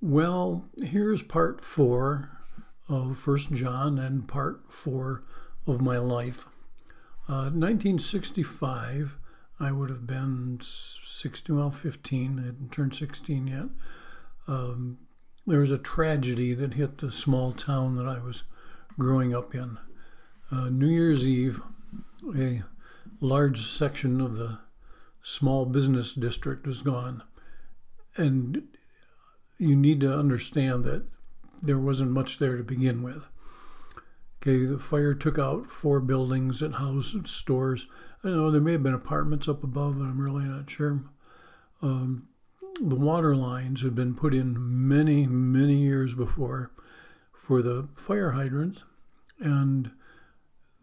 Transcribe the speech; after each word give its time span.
Well, 0.00 0.64
here's 0.80 1.24
part 1.24 1.60
four 1.60 2.30
of 2.88 3.18
First 3.18 3.52
John 3.52 3.98
and 3.98 4.28
part 4.28 4.72
four 4.72 5.24
of 5.66 5.80
my 5.80 5.98
life. 5.98 6.46
Uh, 7.28 7.50
1965, 7.50 9.18
I 9.58 9.72
would 9.72 9.90
have 9.90 10.06
been 10.06 10.60
16, 10.62 11.56
well, 11.56 11.72
15. 11.72 12.38
I 12.38 12.46
hadn't 12.46 12.70
turned 12.70 12.94
16 12.94 13.48
yet. 13.48 13.64
Um, 14.46 14.98
there 15.48 15.58
was 15.58 15.72
a 15.72 15.78
tragedy 15.78 16.54
that 16.54 16.74
hit 16.74 16.98
the 16.98 17.10
small 17.10 17.50
town 17.50 17.96
that 17.96 18.06
I 18.06 18.20
was 18.20 18.44
growing 19.00 19.34
up 19.34 19.52
in. 19.52 19.78
Uh, 20.52 20.68
New 20.68 20.86
Year's 20.86 21.26
Eve, 21.26 21.60
a 22.36 22.62
large 23.20 23.68
section 23.68 24.20
of 24.20 24.36
the 24.36 24.60
small 25.22 25.66
business 25.66 26.14
district 26.14 26.68
was 26.68 26.82
gone. 26.82 27.24
And 28.16 28.62
you 29.58 29.76
need 29.76 30.00
to 30.00 30.16
understand 30.16 30.84
that 30.84 31.04
there 31.62 31.78
wasn't 31.78 32.10
much 32.12 32.38
there 32.38 32.56
to 32.56 32.62
begin 32.62 33.02
with. 33.02 33.28
Okay, 34.40 34.64
the 34.64 34.78
fire 34.78 35.14
took 35.14 35.38
out 35.38 35.68
four 35.68 36.00
buildings 36.00 36.60
that 36.60 36.74
housed 36.74 37.26
stores. 37.26 37.86
I 38.22 38.28
know 38.28 38.50
there 38.50 38.60
may 38.60 38.72
have 38.72 38.82
been 38.84 38.94
apartments 38.94 39.48
up 39.48 39.64
above, 39.64 39.98
but 39.98 40.04
I'm 40.04 40.20
really 40.20 40.44
not 40.44 40.70
sure. 40.70 41.00
Um, 41.82 42.28
the 42.80 42.96
water 42.96 43.34
lines 43.34 43.82
had 43.82 43.96
been 43.96 44.14
put 44.14 44.34
in 44.34 44.56
many, 44.88 45.26
many 45.26 45.74
years 45.74 46.14
before 46.14 46.70
for 47.32 47.62
the 47.62 47.88
fire 47.96 48.32
hydrants, 48.32 48.82
and 49.40 49.90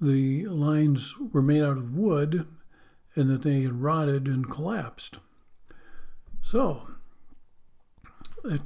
the 0.01 0.45
lines 0.47 1.15
were 1.17 1.41
made 1.41 1.61
out 1.61 1.77
of 1.77 1.95
wood 1.95 2.45
and 3.15 3.29
that 3.29 3.43
they 3.43 3.61
had 3.61 3.81
rotted 3.81 4.27
and 4.27 4.49
collapsed. 4.49 5.19
So 6.41 6.94
it 8.45 8.61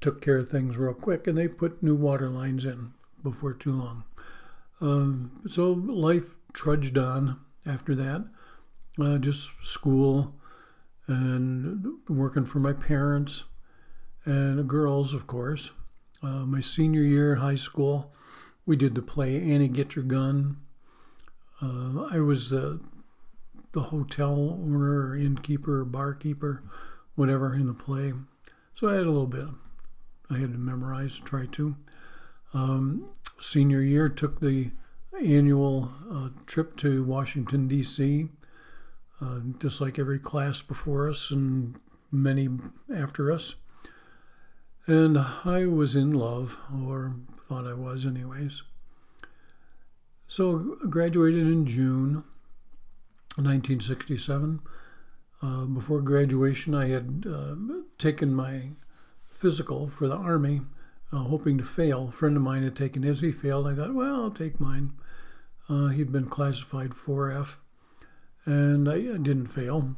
took 0.00 0.20
care 0.20 0.38
of 0.38 0.48
things 0.48 0.76
real 0.76 0.94
quick, 0.94 1.26
and 1.26 1.36
they 1.36 1.48
put 1.48 1.82
new 1.82 1.94
water 1.94 2.28
lines 2.28 2.64
in 2.64 2.92
before 3.22 3.52
too 3.52 3.72
long. 3.72 4.04
Um, 4.80 5.42
so 5.48 5.72
life 5.72 6.34
trudged 6.52 6.98
on 6.98 7.38
after 7.64 7.94
that, 7.94 8.28
uh, 9.00 9.18
just 9.18 9.50
school 9.62 10.34
and 11.06 11.86
working 12.08 12.44
for 12.44 12.58
my 12.58 12.72
parents 12.72 13.44
and 14.24 14.68
girls, 14.68 15.14
of 15.14 15.26
course. 15.26 15.70
Uh, 16.22 16.46
my 16.46 16.60
senior 16.60 17.02
year 17.02 17.32
in 17.32 17.40
high 17.40 17.56
school, 17.56 18.12
we 18.66 18.76
did 18.76 18.94
the 18.94 19.02
play 19.02 19.36
Annie 19.36 19.68
Get 19.68 19.96
Your 19.96 20.04
Gun. 20.04 20.58
Uh, 21.60 22.04
I 22.10 22.20
was 22.20 22.50
the 22.50 22.80
the 23.72 23.84
hotel 23.84 24.58
owner 24.62 25.16
innkeeper 25.16 25.84
barkeeper, 25.84 26.62
whatever, 27.14 27.54
in 27.54 27.66
the 27.66 27.74
play. 27.74 28.12
So 28.74 28.88
I 28.88 28.94
had 28.94 29.04
a 29.06 29.10
little 29.10 29.26
bit. 29.26 29.46
I 30.30 30.38
had 30.38 30.52
to 30.52 30.58
memorize, 30.58 31.18
try 31.18 31.46
to. 31.46 31.76
Um, 32.54 33.10
senior 33.40 33.82
year 33.82 34.08
took 34.08 34.40
the 34.40 34.70
annual 35.22 35.92
uh, 36.10 36.28
trip 36.46 36.76
to 36.78 37.04
Washington, 37.04 37.68
D.C., 37.68 38.28
uh, 39.20 39.40
just 39.58 39.80
like 39.80 39.98
every 39.98 40.18
class 40.18 40.62
before 40.62 41.08
us 41.08 41.30
and 41.30 41.76
many 42.10 42.48
after 42.94 43.30
us. 43.30 43.54
And 44.86 45.16
I 45.18 45.66
was 45.66 45.94
in 45.94 46.12
love, 46.12 46.58
or 46.74 47.14
thought 47.48 47.66
I 47.66 47.74
was, 47.74 48.04
anyways. 48.04 48.62
So 50.26 50.76
graduated 50.88 51.46
in 51.46 51.66
June 51.66 52.24
1967. 53.36 54.60
Uh, 55.42 55.64
before 55.64 56.00
graduation, 56.00 56.72
I 56.72 56.86
had 56.86 57.26
uh, 57.28 57.56
taken 57.98 58.32
my 58.32 58.70
physical 59.26 59.88
for 59.88 60.06
the 60.06 60.16
Army, 60.16 60.60
uh, 61.12 61.24
hoping 61.24 61.58
to 61.58 61.64
fail. 61.64 62.06
A 62.08 62.12
friend 62.12 62.36
of 62.36 62.42
mine 62.42 62.62
had 62.62 62.76
taken 62.76 63.02
his. 63.02 63.20
He 63.20 63.32
failed. 63.32 63.66
I 63.66 63.74
thought, 63.74 63.92
well, 63.92 64.22
I'll 64.22 64.30
take 64.30 64.60
mine. 64.60 64.92
Uh, 65.68 65.88
he'd 65.88 66.12
been 66.12 66.28
classified 66.28 66.90
4F, 66.90 67.56
and 68.44 68.88
I, 68.88 68.94
I 68.94 69.18
didn't 69.18 69.48
fail. 69.48 69.96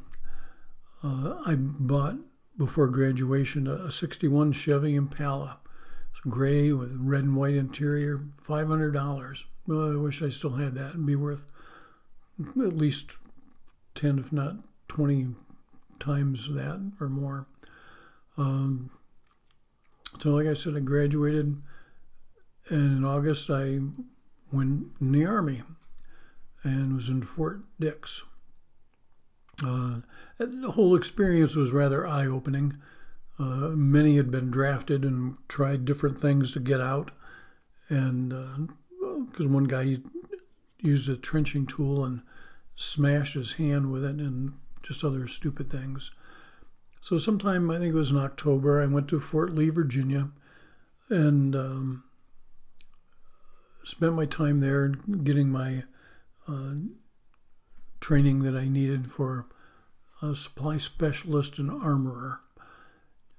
Uh, 1.03 1.35
I 1.45 1.53
bought, 1.55 2.15
before 2.57 2.87
graduation, 2.87 3.67
a, 3.67 3.85
a 3.85 3.91
61 3.91 4.53
Chevy 4.53 4.95
Impala. 4.95 5.59
It's 6.09 6.21
gray 6.21 6.71
with 6.71 6.97
red 6.99 7.23
and 7.23 7.35
white 7.35 7.55
interior, 7.55 8.19
$500. 8.43 9.43
Well, 9.67 9.91
I 9.91 9.95
wish 9.95 10.23
I 10.23 10.29
still 10.29 10.53
had 10.53 10.73
that. 10.75 10.91
It'd 10.91 11.05
be 11.05 11.15
worth 11.15 11.45
at 12.39 12.75
least 12.75 13.17
10, 13.93 14.17
if 14.17 14.31
not 14.31 14.55
20 14.87 15.35
times 15.99 16.47
that 16.53 16.91
or 16.99 17.09
more. 17.09 17.47
Um, 18.37 18.89
so, 20.19 20.31
like 20.31 20.47
I 20.47 20.53
said, 20.53 20.75
I 20.75 20.79
graduated, 20.79 21.61
and 22.69 22.97
in 22.97 23.05
August 23.05 23.49
I 23.49 23.79
went 24.51 24.87
in 25.01 25.11
the 25.11 25.25
Army 25.25 25.63
and 26.63 26.95
was 26.95 27.09
in 27.09 27.21
Fort 27.21 27.61
Dix. 27.79 28.23
Uh, 29.63 29.99
the 30.37 30.71
whole 30.71 30.95
experience 30.95 31.55
was 31.55 31.71
rather 31.71 32.05
eye 32.05 32.25
opening. 32.25 32.77
Uh, 33.37 33.71
many 33.75 34.17
had 34.17 34.31
been 34.31 34.49
drafted 34.49 35.03
and 35.03 35.37
tried 35.47 35.85
different 35.85 36.19
things 36.19 36.51
to 36.51 36.59
get 36.59 36.81
out, 36.81 37.11
and 37.89 38.29
because 39.29 39.45
uh, 39.45 39.49
one 39.49 39.65
guy 39.65 39.97
used 40.79 41.09
a 41.09 41.17
trenching 41.17 41.65
tool 41.65 42.03
and 42.03 42.21
smashed 42.75 43.33
his 43.33 43.53
hand 43.53 43.91
with 43.91 44.03
it 44.03 44.17
and 44.17 44.53
just 44.85 45.03
other 45.03 45.27
stupid 45.27 45.69
things. 45.69 46.11
So, 47.01 47.17
sometime, 47.17 47.69
I 47.69 47.77
think 47.77 47.93
it 47.93 47.97
was 47.97 48.11
in 48.11 48.17
October, 48.17 48.81
I 48.81 48.87
went 48.87 49.07
to 49.09 49.19
Fort 49.19 49.53
Lee, 49.53 49.69
Virginia, 49.69 50.29
and 51.09 51.55
um, 51.55 52.03
spent 53.83 54.13
my 54.13 54.25
time 54.25 54.59
there 54.59 54.87
getting 54.87 55.49
my 55.49 55.83
uh, 56.47 56.73
training 57.99 58.39
that 58.43 58.55
I 58.55 58.67
needed 58.67 59.07
for 59.11 59.47
a 60.21 60.35
supply 60.35 60.77
specialist 60.77 61.59
and 61.59 61.69
armorer. 61.69 62.41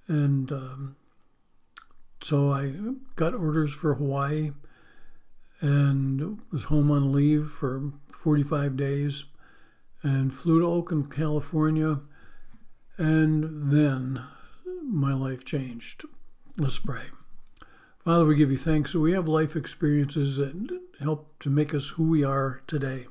And 0.07 0.53
um, 0.53 0.97
so 2.23 2.53
I 2.53 2.73
got 3.17 3.35
orders 3.35 3.75
for 3.75 3.95
Hawaii 3.95 4.53
and 5.61 6.41
was 6.53 6.65
home 6.65 6.91
on 6.91 7.13
leave 7.13 7.49
for 7.49 7.93
45 8.13 8.77
days 8.77 9.25
and 10.07 10.33
flew 10.33 10.61
to 10.61 10.67
Oakland, 10.67 11.11
California. 11.11 11.99
And 12.97 13.73
then 13.73 14.23
my 14.85 15.13
life 15.13 15.45
changed. 15.45 16.05
Let's 16.57 16.79
pray. 16.79 17.07
Father, 18.05 18.25
we 18.25 18.37
give 18.37 18.53
you 18.53 18.57
thanks 18.57 18.95
we 18.95 19.13
have 19.13 19.27
life 19.27 19.57
experiences 19.57 20.37
that 20.37 20.81
help 21.01 21.37
to 21.41 21.51
make 21.51 21.75
us 21.75 21.89
who 21.91 22.09
we 22.09 22.23
are 22.23 22.63
today. 22.69 23.09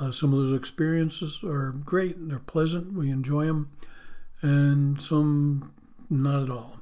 Uh, 0.00 0.10
some 0.10 0.32
of 0.32 0.40
those 0.40 0.58
experiences 0.58 1.40
are 1.44 1.70
great, 1.84 2.16
and 2.16 2.28
they're 2.28 2.40
pleasant, 2.40 2.92
we 2.92 3.08
enjoy 3.08 3.46
them, 3.46 3.70
and 4.42 5.00
some 5.00 5.72
not 6.08 6.42
at 6.42 6.50
all. 6.50 6.80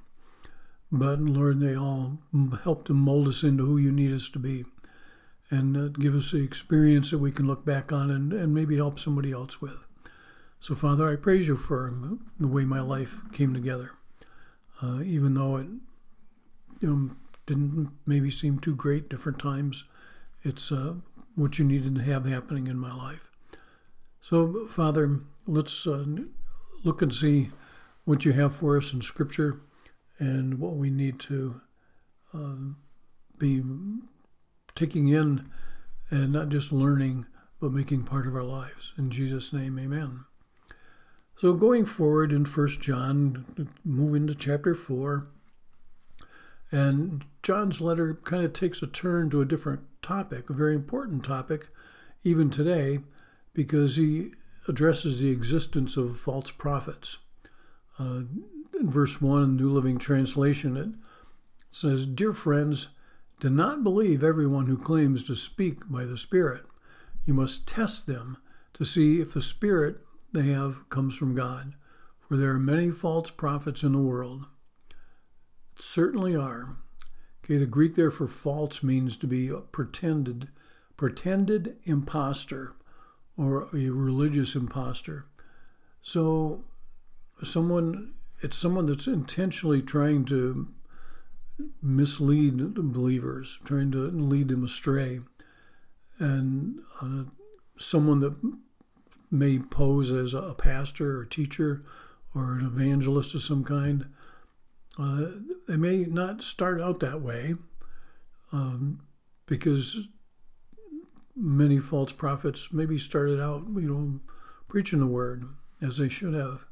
But 0.90 1.20
Lord, 1.20 1.60
they 1.60 1.76
all 1.76 2.18
help 2.64 2.86
to 2.86 2.94
mold 2.94 3.28
us 3.28 3.42
into 3.42 3.66
who 3.66 3.76
you 3.76 3.92
need 3.92 4.14
us 4.14 4.30
to 4.30 4.38
be 4.38 4.64
and 5.50 5.76
uh, 5.76 5.88
give 5.88 6.14
us 6.14 6.32
the 6.32 6.42
experience 6.42 7.10
that 7.10 7.18
we 7.18 7.32
can 7.32 7.46
look 7.46 7.64
back 7.64 7.92
on 7.92 8.10
and, 8.10 8.32
and 8.32 8.54
maybe 8.54 8.76
help 8.76 8.98
somebody 8.98 9.32
else 9.32 9.60
with. 9.60 9.86
So, 10.60 10.74
Father, 10.74 11.08
I 11.08 11.16
praise 11.16 11.48
you 11.48 11.56
for 11.56 11.92
the 12.38 12.48
way 12.48 12.64
my 12.64 12.80
life 12.80 13.20
came 13.32 13.54
together. 13.54 13.92
Uh, 14.82 15.02
even 15.02 15.34
though 15.34 15.56
it 15.56 15.66
you 16.80 16.88
know, 16.88 17.10
didn't 17.46 17.90
maybe 18.06 18.30
seem 18.30 18.58
too 18.58 18.74
great 18.74 19.08
different 19.08 19.38
times, 19.38 19.84
it's 20.42 20.70
uh, 20.70 20.94
what 21.34 21.58
you 21.58 21.64
needed 21.64 21.94
to 21.94 22.02
have 22.02 22.24
happening 22.24 22.66
in 22.66 22.78
my 22.78 22.94
life. 22.94 23.30
So, 24.20 24.66
Father, 24.66 25.20
let's 25.46 25.86
uh, 25.86 26.04
look 26.84 27.02
and 27.02 27.14
see 27.14 27.50
what 28.04 28.24
you 28.24 28.32
have 28.32 28.54
for 28.54 28.76
us 28.76 28.92
in 28.92 29.00
Scripture 29.00 29.60
and 30.18 30.58
what 30.58 30.74
we 30.74 30.90
need 30.90 31.20
to 31.20 31.60
um, 32.34 32.76
be 33.38 33.62
taking 34.78 35.08
in 35.08 35.50
and 36.10 36.32
not 36.32 36.48
just 36.48 36.72
learning, 36.72 37.26
but 37.60 37.72
making 37.72 38.04
part 38.04 38.26
of 38.26 38.34
our 38.34 38.44
lives. 38.44 38.92
In 38.96 39.10
Jesus' 39.10 39.52
name, 39.52 39.78
amen. 39.78 40.24
So, 41.36 41.52
going 41.52 41.84
forward 41.84 42.32
in 42.32 42.44
First 42.44 42.80
John, 42.80 43.68
move 43.84 44.14
into 44.14 44.34
chapter 44.34 44.74
4, 44.74 45.26
and 46.70 47.24
John's 47.42 47.80
letter 47.80 48.18
kind 48.24 48.44
of 48.44 48.52
takes 48.52 48.82
a 48.82 48.86
turn 48.86 49.30
to 49.30 49.40
a 49.40 49.46
different 49.46 49.80
topic, 50.02 50.50
a 50.50 50.54
very 50.54 50.74
important 50.74 51.24
topic, 51.24 51.68
even 52.24 52.50
today, 52.50 53.00
because 53.54 53.96
he 53.96 54.32
addresses 54.68 55.20
the 55.20 55.30
existence 55.30 55.96
of 55.96 56.18
false 56.18 56.50
prophets. 56.50 57.18
Uh, 57.98 58.22
in 58.78 58.88
verse 58.88 59.20
1, 59.20 59.56
New 59.56 59.70
Living 59.70 59.98
Translation, 59.98 60.76
it 60.76 60.88
says, 61.70 62.06
Dear 62.06 62.32
friends, 62.32 62.88
do 63.40 63.48
not 63.48 63.84
believe 63.84 64.24
everyone 64.24 64.66
who 64.66 64.76
claims 64.76 65.22
to 65.24 65.36
speak 65.36 65.88
by 65.88 66.04
the 66.04 66.18
Spirit. 66.18 66.64
You 67.24 67.34
must 67.34 67.68
test 67.68 68.06
them 68.06 68.38
to 68.74 68.84
see 68.84 69.20
if 69.20 69.32
the 69.32 69.42
Spirit 69.42 69.98
they 70.32 70.44
have 70.44 70.88
comes 70.88 71.16
from 71.16 71.34
God, 71.34 71.74
for 72.18 72.36
there 72.36 72.50
are 72.50 72.58
many 72.58 72.90
false 72.90 73.30
prophets 73.30 73.82
in 73.82 73.92
the 73.92 73.98
world. 73.98 74.46
certainly 75.78 76.34
are. 76.34 76.76
Okay, 77.44 77.56
the 77.56 77.66
Greek 77.66 77.94
there 77.94 78.10
for 78.10 78.26
false 78.26 78.82
means 78.82 79.16
to 79.16 79.26
be 79.26 79.48
a 79.48 79.58
pretended, 79.58 80.48
pretended 80.96 81.76
impostor 81.84 82.74
or 83.36 83.68
a 83.72 83.88
religious 83.90 84.56
impostor. 84.56 85.26
So, 86.02 86.64
someone, 87.44 88.14
it's 88.42 88.56
someone 88.56 88.86
that's 88.86 89.06
intentionally 89.06 89.80
trying 89.80 90.24
to 90.26 90.68
mislead 91.82 92.74
believers, 92.74 93.58
trying 93.64 93.90
to 93.92 94.10
lead 94.10 94.48
them 94.48 94.64
astray. 94.64 95.20
And 96.18 96.80
uh, 97.00 97.24
someone 97.76 98.20
that 98.20 98.34
may 99.30 99.58
pose 99.58 100.10
as 100.10 100.34
a 100.34 100.54
pastor 100.54 101.18
or 101.18 101.24
teacher 101.24 101.82
or 102.34 102.58
an 102.58 102.66
evangelist 102.66 103.34
of 103.34 103.42
some 103.42 103.64
kind, 103.64 104.06
uh, 104.98 105.26
they 105.66 105.76
may 105.76 105.98
not 105.98 106.42
start 106.42 106.80
out 106.80 107.00
that 107.00 107.20
way 107.20 107.54
um, 108.52 109.00
because 109.46 110.08
many 111.36 111.78
false 111.78 112.12
prophets 112.12 112.72
maybe 112.72 112.98
started 112.98 113.40
out, 113.40 113.64
you 113.68 113.88
know, 113.88 114.20
preaching 114.66 114.98
the 114.98 115.06
word 115.06 115.44
as 115.80 115.98
they 115.98 116.08
should 116.08 116.34
have. 116.34 116.66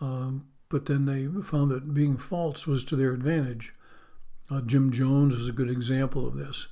Um, 0.00 0.48
but 0.68 0.86
then 0.86 1.04
they 1.06 1.26
found 1.42 1.70
that 1.70 1.94
being 1.94 2.16
false 2.16 2.66
was 2.66 2.84
to 2.86 2.96
their 2.96 3.12
advantage. 3.12 3.72
Uh, 4.54 4.60
Jim 4.60 4.92
Jones 4.92 5.34
is 5.34 5.48
a 5.48 5.52
good 5.52 5.68
example 5.68 6.28
of 6.28 6.34
this. 6.36 6.68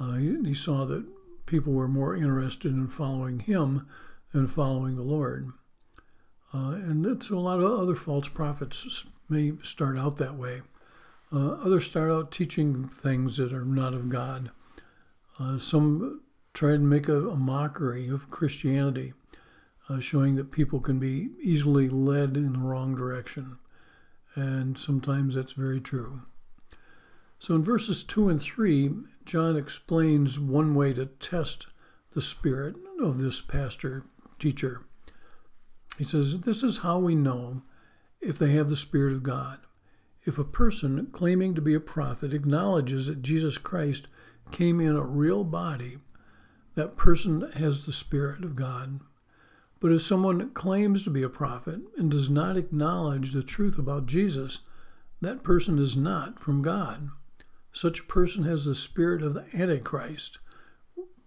Uh, 0.00 0.14
he, 0.14 0.36
he, 0.44 0.54
saw 0.54 0.84
that 0.84 1.06
people 1.46 1.72
were 1.72 1.86
more 1.86 2.16
interested 2.16 2.72
in 2.72 2.88
following 2.88 3.38
him 3.38 3.86
than 4.32 4.48
following 4.48 4.96
the 4.96 5.02
Lord. 5.02 5.50
Uh, 6.52 6.72
and 6.72 7.22
so 7.22 7.38
a 7.38 7.38
lot 7.38 7.60
of 7.60 7.78
other 7.78 7.94
false 7.94 8.26
prophets 8.26 9.06
may 9.28 9.52
start 9.62 9.96
out 9.96 10.16
that 10.16 10.34
way. 10.34 10.62
Uh, 11.32 11.52
others 11.64 11.84
start 11.84 12.10
out 12.10 12.32
teaching 12.32 12.88
things 12.88 13.36
that 13.36 13.52
are 13.52 13.64
not 13.64 13.94
of 13.94 14.08
God. 14.08 14.50
Uh, 15.38 15.58
some 15.58 16.22
try 16.54 16.72
to 16.72 16.78
make 16.78 17.08
a, 17.08 17.28
a 17.28 17.36
mockery 17.36 18.08
of 18.08 18.30
Christianity, 18.30 19.12
uh, 19.88 20.00
showing 20.00 20.34
that 20.34 20.50
people 20.50 20.80
can 20.80 20.98
be 20.98 21.28
easily 21.40 21.88
led 21.88 22.36
in 22.36 22.54
the 22.54 22.58
wrong 22.58 22.96
direction. 22.96 23.58
And 24.34 24.76
sometimes 24.76 25.36
that's 25.36 25.52
very 25.52 25.80
true. 25.80 26.22
So 27.42 27.56
in 27.56 27.64
verses 27.64 28.04
2 28.04 28.28
and 28.28 28.40
3, 28.40 28.92
John 29.24 29.56
explains 29.56 30.38
one 30.38 30.76
way 30.76 30.92
to 30.92 31.06
test 31.06 31.66
the 32.12 32.20
spirit 32.20 32.76
of 33.00 33.18
this 33.18 33.40
pastor 33.40 34.04
teacher. 34.38 34.82
He 35.98 36.04
says, 36.04 36.38
This 36.42 36.62
is 36.62 36.78
how 36.78 37.00
we 37.00 37.16
know 37.16 37.62
if 38.20 38.38
they 38.38 38.52
have 38.52 38.68
the 38.68 38.76
Spirit 38.76 39.12
of 39.12 39.24
God. 39.24 39.58
If 40.24 40.38
a 40.38 40.44
person 40.44 41.08
claiming 41.10 41.56
to 41.56 41.60
be 41.60 41.74
a 41.74 41.80
prophet 41.80 42.32
acknowledges 42.32 43.08
that 43.08 43.22
Jesus 43.22 43.58
Christ 43.58 44.06
came 44.52 44.80
in 44.80 44.94
a 44.94 45.04
real 45.04 45.42
body, 45.42 45.98
that 46.76 46.96
person 46.96 47.50
has 47.56 47.86
the 47.86 47.92
Spirit 47.92 48.44
of 48.44 48.54
God. 48.54 49.00
But 49.80 49.90
if 49.90 50.02
someone 50.02 50.50
claims 50.50 51.02
to 51.02 51.10
be 51.10 51.24
a 51.24 51.28
prophet 51.28 51.80
and 51.96 52.08
does 52.08 52.30
not 52.30 52.56
acknowledge 52.56 53.32
the 53.32 53.42
truth 53.42 53.78
about 53.78 54.06
Jesus, 54.06 54.60
that 55.20 55.42
person 55.42 55.80
is 55.80 55.96
not 55.96 56.38
from 56.38 56.62
God. 56.62 57.10
Such 57.72 58.00
a 58.00 58.04
person 58.04 58.44
has 58.44 58.64
the 58.64 58.74
spirit 58.74 59.22
of 59.22 59.34
the 59.34 59.46
Antichrist, 59.54 60.38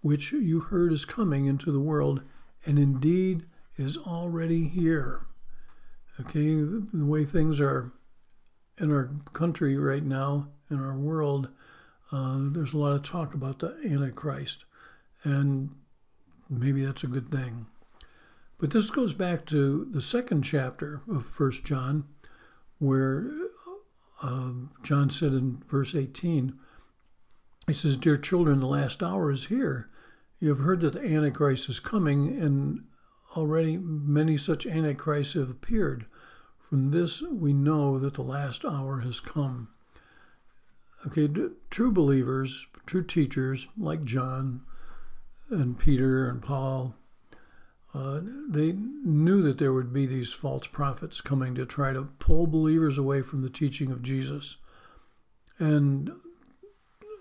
which 0.00 0.32
you 0.32 0.60
heard 0.60 0.92
is 0.92 1.04
coming 1.04 1.46
into 1.46 1.72
the 1.72 1.80
world, 1.80 2.22
and 2.64 2.78
indeed 2.78 3.46
is 3.76 3.98
already 3.98 4.68
here. 4.68 5.26
Okay, 6.20 6.54
the, 6.54 6.86
the 6.92 7.04
way 7.04 7.24
things 7.24 7.60
are 7.60 7.92
in 8.78 8.92
our 8.92 9.10
country 9.32 9.76
right 9.76 10.04
now, 10.04 10.48
in 10.70 10.82
our 10.82 10.96
world, 10.96 11.48
uh, 12.12 12.38
there's 12.38 12.72
a 12.72 12.78
lot 12.78 12.92
of 12.92 13.02
talk 13.02 13.34
about 13.34 13.58
the 13.58 13.76
Antichrist, 13.84 14.64
and 15.24 15.70
maybe 16.48 16.84
that's 16.84 17.04
a 17.04 17.08
good 17.08 17.28
thing. 17.28 17.66
But 18.58 18.70
this 18.70 18.90
goes 18.90 19.12
back 19.12 19.44
to 19.46 19.86
the 19.90 20.00
second 20.00 20.42
chapter 20.42 21.02
of 21.10 21.26
First 21.26 21.64
John, 21.64 22.04
where 22.78 23.30
uh, 24.22 24.52
John 24.82 25.10
said 25.10 25.32
in 25.32 25.62
verse 25.68 25.94
18, 25.94 26.58
he 27.66 27.72
says, 27.72 27.96
Dear 27.96 28.16
children, 28.16 28.60
the 28.60 28.66
last 28.66 29.02
hour 29.02 29.30
is 29.30 29.46
here. 29.46 29.88
You 30.38 30.50
have 30.50 30.60
heard 30.60 30.80
that 30.80 30.94
the 30.94 31.04
Antichrist 31.04 31.68
is 31.68 31.80
coming, 31.80 32.38
and 32.38 32.84
already 33.36 33.76
many 33.76 34.36
such 34.36 34.66
Antichrists 34.66 35.34
have 35.34 35.50
appeared. 35.50 36.06
From 36.58 36.90
this, 36.90 37.22
we 37.22 37.52
know 37.52 37.98
that 37.98 38.14
the 38.14 38.22
last 38.22 38.64
hour 38.64 39.00
has 39.00 39.20
come. 39.20 39.68
Okay, 41.06 41.28
true 41.70 41.92
believers, 41.92 42.66
true 42.86 43.04
teachers 43.04 43.68
like 43.76 44.04
John 44.04 44.62
and 45.50 45.78
Peter 45.78 46.28
and 46.28 46.42
Paul, 46.42 46.96
uh, 47.96 48.20
they 48.46 48.72
knew 48.72 49.40
that 49.40 49.56
there 49.56 49.72
would 49.72 49.90
be 49.90 50.04
these 50.04 50.30
false 50.30 50.66
prophets 50.66 51.22
coming 51.22 51.54
to 51.54 51.64
try 51.64 51.94
to 51.94 52.10
pull 52.18 52.46
believers 52.46 52.98
away 52.98 53.22
from 53.22 53.40
the 53.40 53.48
teaching 53.48 53.90
of 53.90 54.02
Jesus. 54.02 54.56
And 55.58 56.12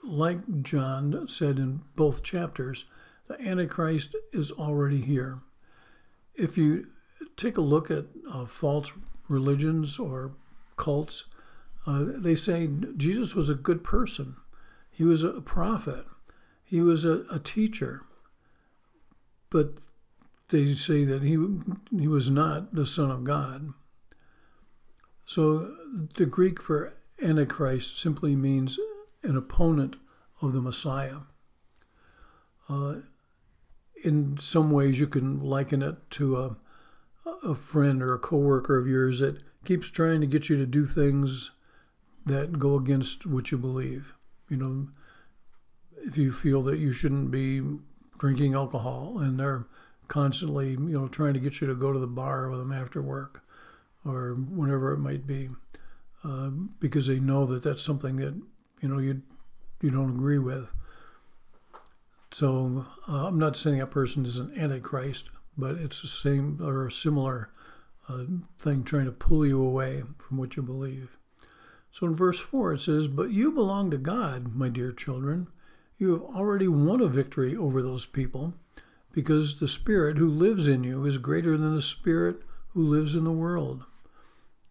like 0.04 0.64
John 0.64 1.30
said 1.30 1.60
in 1.60 1.82
both 1.96 2.24
chapters, 2.24 2.84
the 3.28 3.42
Antichrist 3.42 4.18
is 4.34 4.52
already 4.52 5.00
here. 5.00 5.40
If 6.34 6.58
you 6.58 6.88
take 7.38 7.56
a 7.56 7.62
look 7.62 7.90
at 7.90 8.08
uh, 8.30 8.46
false 8.46 8.92
religions 9.30 9.98
or 9.98 10.34
cults, 10.76 11.24
uh, 11.88 12.04
they 12.06 12.36
say 12.36 12.70
Jesus 12.98 13.34
was 13.34 13.50
a 13.50 13.56
good 13.56 13.82
person. 13.82 14.36
He 14.92 15.06
was 15.06 15.24
a 15.24 15.40
prophet. 15.40 16.06
He 16.66 16.82
was 16.82 17.06
a, 17.06 17.24
a 17.32 17.40
teacher. 17.40 18.04
But 19.50 19.76
they 20.50 20.74
say 20.74 21.04
that 21.04 21.24
he 21.24 21.38
he 21.98 22.08
was 22.08 22.30
not 22.30 22.76
the 22.76 22.86
Son 22.86 23.12
of 23.12 23.24
God. 23.24 23.74
So 25.26 25.76
the 26.16 26.26
Greek 26.26 26.62
for 26.62 26.98
Antichrist 27.22 28.00
simply 28.00 28.36
means 28.36 28.78
an 29.24 29.36
opponent 29.36 29.96
of 30.42 30.54
the 30.54 30.62
Messiah. 30.62 31.20
Uh, 32.70 32.96
in 34.04 34.38
some 34.38 34.70
ways, 34.72 35.00
you 35.00 35.08
can 35.08 35.40
liken 35.40 35.82
it 35.82 36.10
to 36.12 36.38
a, 36.38 36.58
a 37.44 37.56
friend 37.56 38.04
or 38.04 38.14
a 38.14 38.20
coworker 38.20 38.78
of 38.78 38.88
yours 38.88 39.20
that 39.20 39.42
keeps 39.64 39.90
trying 39.90 40.22
to 40.22 40.28
get 40.28 40.50
you 40.50 40.58
to 40.58 40.66
do 40.66 40.86
things 40.86 41.52
that 42.26 42.60
go 42.60 42.76
against 42.76 43.26
what 43.26 43.52
you 43.52 43.58
believe. 43.58 44.14
You 44.50 44.58
know, 44.58 44.88
if 45.98 46.18
you 46.18 46.32
feel 46.32 46.62
that 46.64 46.78
you 46.78 46.92
shouldn't 46.92 47.32
be 47.32 47.62
drinking 48.20 48.54
alcohol 48.54 49.20
and 49.20 49.40
they're 49.40 49.66
constantly, 50.08 50.72
you 50.72 50.78
know, 50.78 51.08
trying 51.08 51.34
to 51.34 51.40
get 51.40 51.62
you 51.62 51.68
to 51.68 51.76
go 51.76 51.92
to 51.92 52.00
the 52.00 52.08
bar 52.08 52.50
with 52.50 52.60
them 52.60 52.72
after 52.72 53.02
work 53.02 53.44
or 54.06 54.34
whenever 54.34 54.94
it 54.94 55.00
might 55.00 55.26
be, 55.26 55.50
uh, 56.24 56.50
because 56.80 57.08
they 57.08 57.20
know 57.20 57.46
that 57.46 57.64
that's 57.64 57.84
something 57.84 58.18
that 58.18 58.36
you 58.82 58.88
know 58.90 59.00
you 59.00 59.22
you 59.82 59.90
don't 59.90 60.16
agree 60.16 60.40
with. 60.40 60.72
So 62.32 62.86
uh, 63.08 63.28
I'm 63.28 63.40
not 63.40 63.56
saying 63.56 63.80
that 63.80 63.92
person 63.92 64.26
is 64.26 64.38
an 64.38 64.54
antichrist, 64.58 65.30
but 65.58 65.76
it's 65.76 66.02
the 66.02 66.08
same 66.08 66.60
or 66.62 66.88
a 66.88 66.92
similar 66.92 67.50
uh, 68.10 68.24
thing 68.60 68.84
trying 68.84 69.06
to 69.06 69.12
pull 69.12 69.46
you 69.46 69.62
away 69.62 70.04
from 70.18 70.38
what 70.38 70.56
you 70.56 70.64
believe. 70.64 71.18
So 71.92 72.08
in 72.08 72.16
verse 72.16 72.40
4 72.40 72.74
it 72.74 72.82
says, 72.82 73.08
But 73.08 73.32
you 73.32 73.52
belong 73.52 73.90
to 73.92 73.98
God, 73.98 74.54
my 74.54 74.68
dear 74.70 74.92
children. 74.92 75.48
You 75.98 76.12
have 76.12 76.24
already 76.36 76.68
won 76.68 77.00
a 77.00 77.08
victory 77.08 77.56
over 77.56 77.82
those 77.82 78.06
people 78.06 78.54
because 79.16 79.62
the 79.62 79.68
Spirit 79.68 80.18
who 80.18 80.30
lives 80.30 80.68
in 80.68 80.84
you 80.84 81.06
is 81.06 81.18
greater 81.18 81.58
than 81.58 81.74
the 81.74 81.82
Spirit 81.82 82.42
who 82.74 82.84
lives 82.84 83.16
in 83.16 83.24
the 83.24 83.32
world. 83.32 83.86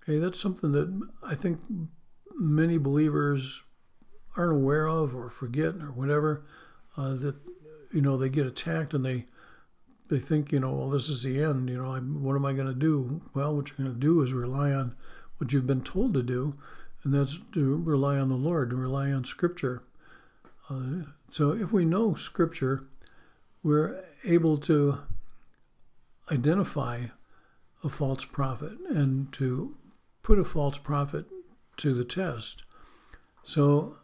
Okay, 0.02 0.18
that's 0.18 0.38
something 0.38 0.72
that 0.72 1.08
I 1.22 1.34
think 1.34 1.60
many 2.38 2.76
believers 2.76 3.62
aren't 4.36 4.52
aware 4.52 4.86
of 4.86 5.16
or 5.16 5.30
forget 5.30 5.76
or 5.76 5.90
whatever. 5.92 6.44
Uh, 6.96 7.14
that 7.14 7.36
you 7.90 8.02
know 8.02 8.18
they 8.18 8.28
get 8.28 8.46
attacked 8.46 8.92
and 8.92 9.04
they 9.04 9.24
they 10.10 10.18
think 10.18 10.52
you 10.52 10.60
know 10.60 10.72
well 10.72 10.90
this 10.90 11.08
is 11.08 11.22
the 11.22 11.42
end. 11.42 11.70
You 11.70 11.78
know 11.78 11.92
I, 11.92 11.98
what 12.00 12.36
am 12.36 12.44
I 12.44 12.52
going 12.52 12.68
to 12.68 12.74
do? 12.74 13.22
Well, 13.32 13.56
what 13.56 13.68
you're 13.68 13.78
going 13.78 13.94
to 13.94 13.98
do 13.98 14.20
is 14.20 14.34
rely 14.34 14.72
on 14.72 14.94
what 15.38 15.54
you've 15.54 15.66
been 15.66 15.82
told 15.82 16.12
to 16.14 16.22
do, 16.22 16.52
and 17.02 17.14
that's 17.14 17.40
to 17.54 17.76
rely 17.76 18.18
on 18.18 18.28
the 18.28 18.34
Lord, 18.34 18.70
to 18.70 18.76
rely 18.76 19.10
on 19.10 19.24
Scripture. 19.24 19.84
Uh, 20.68 21.04
so 21.30 21.52
if 21.52 21.72
we 21.72 21.86
know 21.86 22.14
Scripture, 22.14 22.84
we're 23.64 24.04
able 24.24 24.58
to 24.58 25.00
identify 26.30 27.06
a 27.82 27.88
false 27.88 28.24
prophet 28.24 28.72
and 28.88 29.32
to 29.32 29.76
put 30.22 30.38
a 30.38 30.44
false 30.44 30.78
prophet 30.78 31.24
to 31.78 31.92
the 31.92 32.04
test. 32.04 32.62
So, 33.42 33.96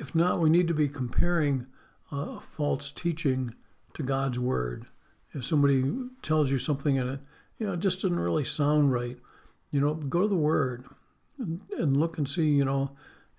if 0.00 0.14
not, 0.14 0.40
we 0.40 0.50
need 0.50 0.68
to 0.68 0.74
be 0.74 0.88
comparing 0.88 1.66
a 2.12 2.40
false 2.40 2.90
teaching 2.90 3.54
to 3.94 4.02
God's 4.02 4.38
word. 4.38 4.86
If 5.32 5.44
somebody 5.44 5.84
tells 6.22 6.50
you 6.50 6.58
something 6.58 6.98
and 6.98 7.10
it, 7.10 7.20
you 7.58 7.66
know, 7.66 7.72
it 7.72 7.80
just 7.80 8.02
doesn't 8.02 8.18
really 8.18 8.44
sound 8.44 8.92
right, 8.92 9.16
you 9.70 9.80
know, 9.80 9.94
go 9.94 10.22
to 10.22 10.28
the 10.28 10.36
word, 10.36 10.84
and, 11.38 11.60
and 11.76 11.96
look 11.96 12.18
and 12.18 12.28
see, 12.28 12.48
you 12.48 12.64
know, 12.64 12.92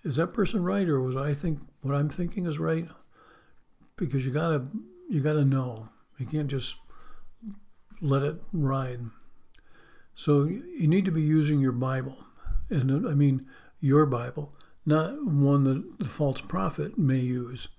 is 0.04 0.16
that 0.16 0.34
person 0.34 0.64
right 0.64 0.88
or 0.88 1.02
was 1.02 1.16
I 1.16 1.34
think 1.34 1.60
what 1.82 1.96
I'm 1.96 2.10
thinking 2.10 2.46
is 2.46 2.60
right? 2.60 2.88
Because 3.98 4.26
you 4.26 4.32
gotta 4.32 4.66
you 5.10 5.22
gotta 5.22 5.44
know. 5.44 5.90
You 6.18 6.26
can't 6.26 6.48
just 6.48 6.76
let 8.02 8.22
it 8.22 8.42
ride. 8.54 9.02
So 10.16 10.44
you 10.44 10.88
need 10.88 11.06
to 11.06 11.12
be 11.12 11.22
using 11.22 11.60
your 11.60 11.72
Bible, 11.72 12.18
and 12.70 13.08
I 13.08 13.14
mean 13.14 13.46
your 13.80 14.06
Bible, 14.06 14.54
not 14.86 15.26
one 15.26 15.64
that 15.64 16.00
the 16.00 16.10
false 16.10 16.42
prophet 16.42 16.98
may 16.98 17.20
use, 17.20 17.70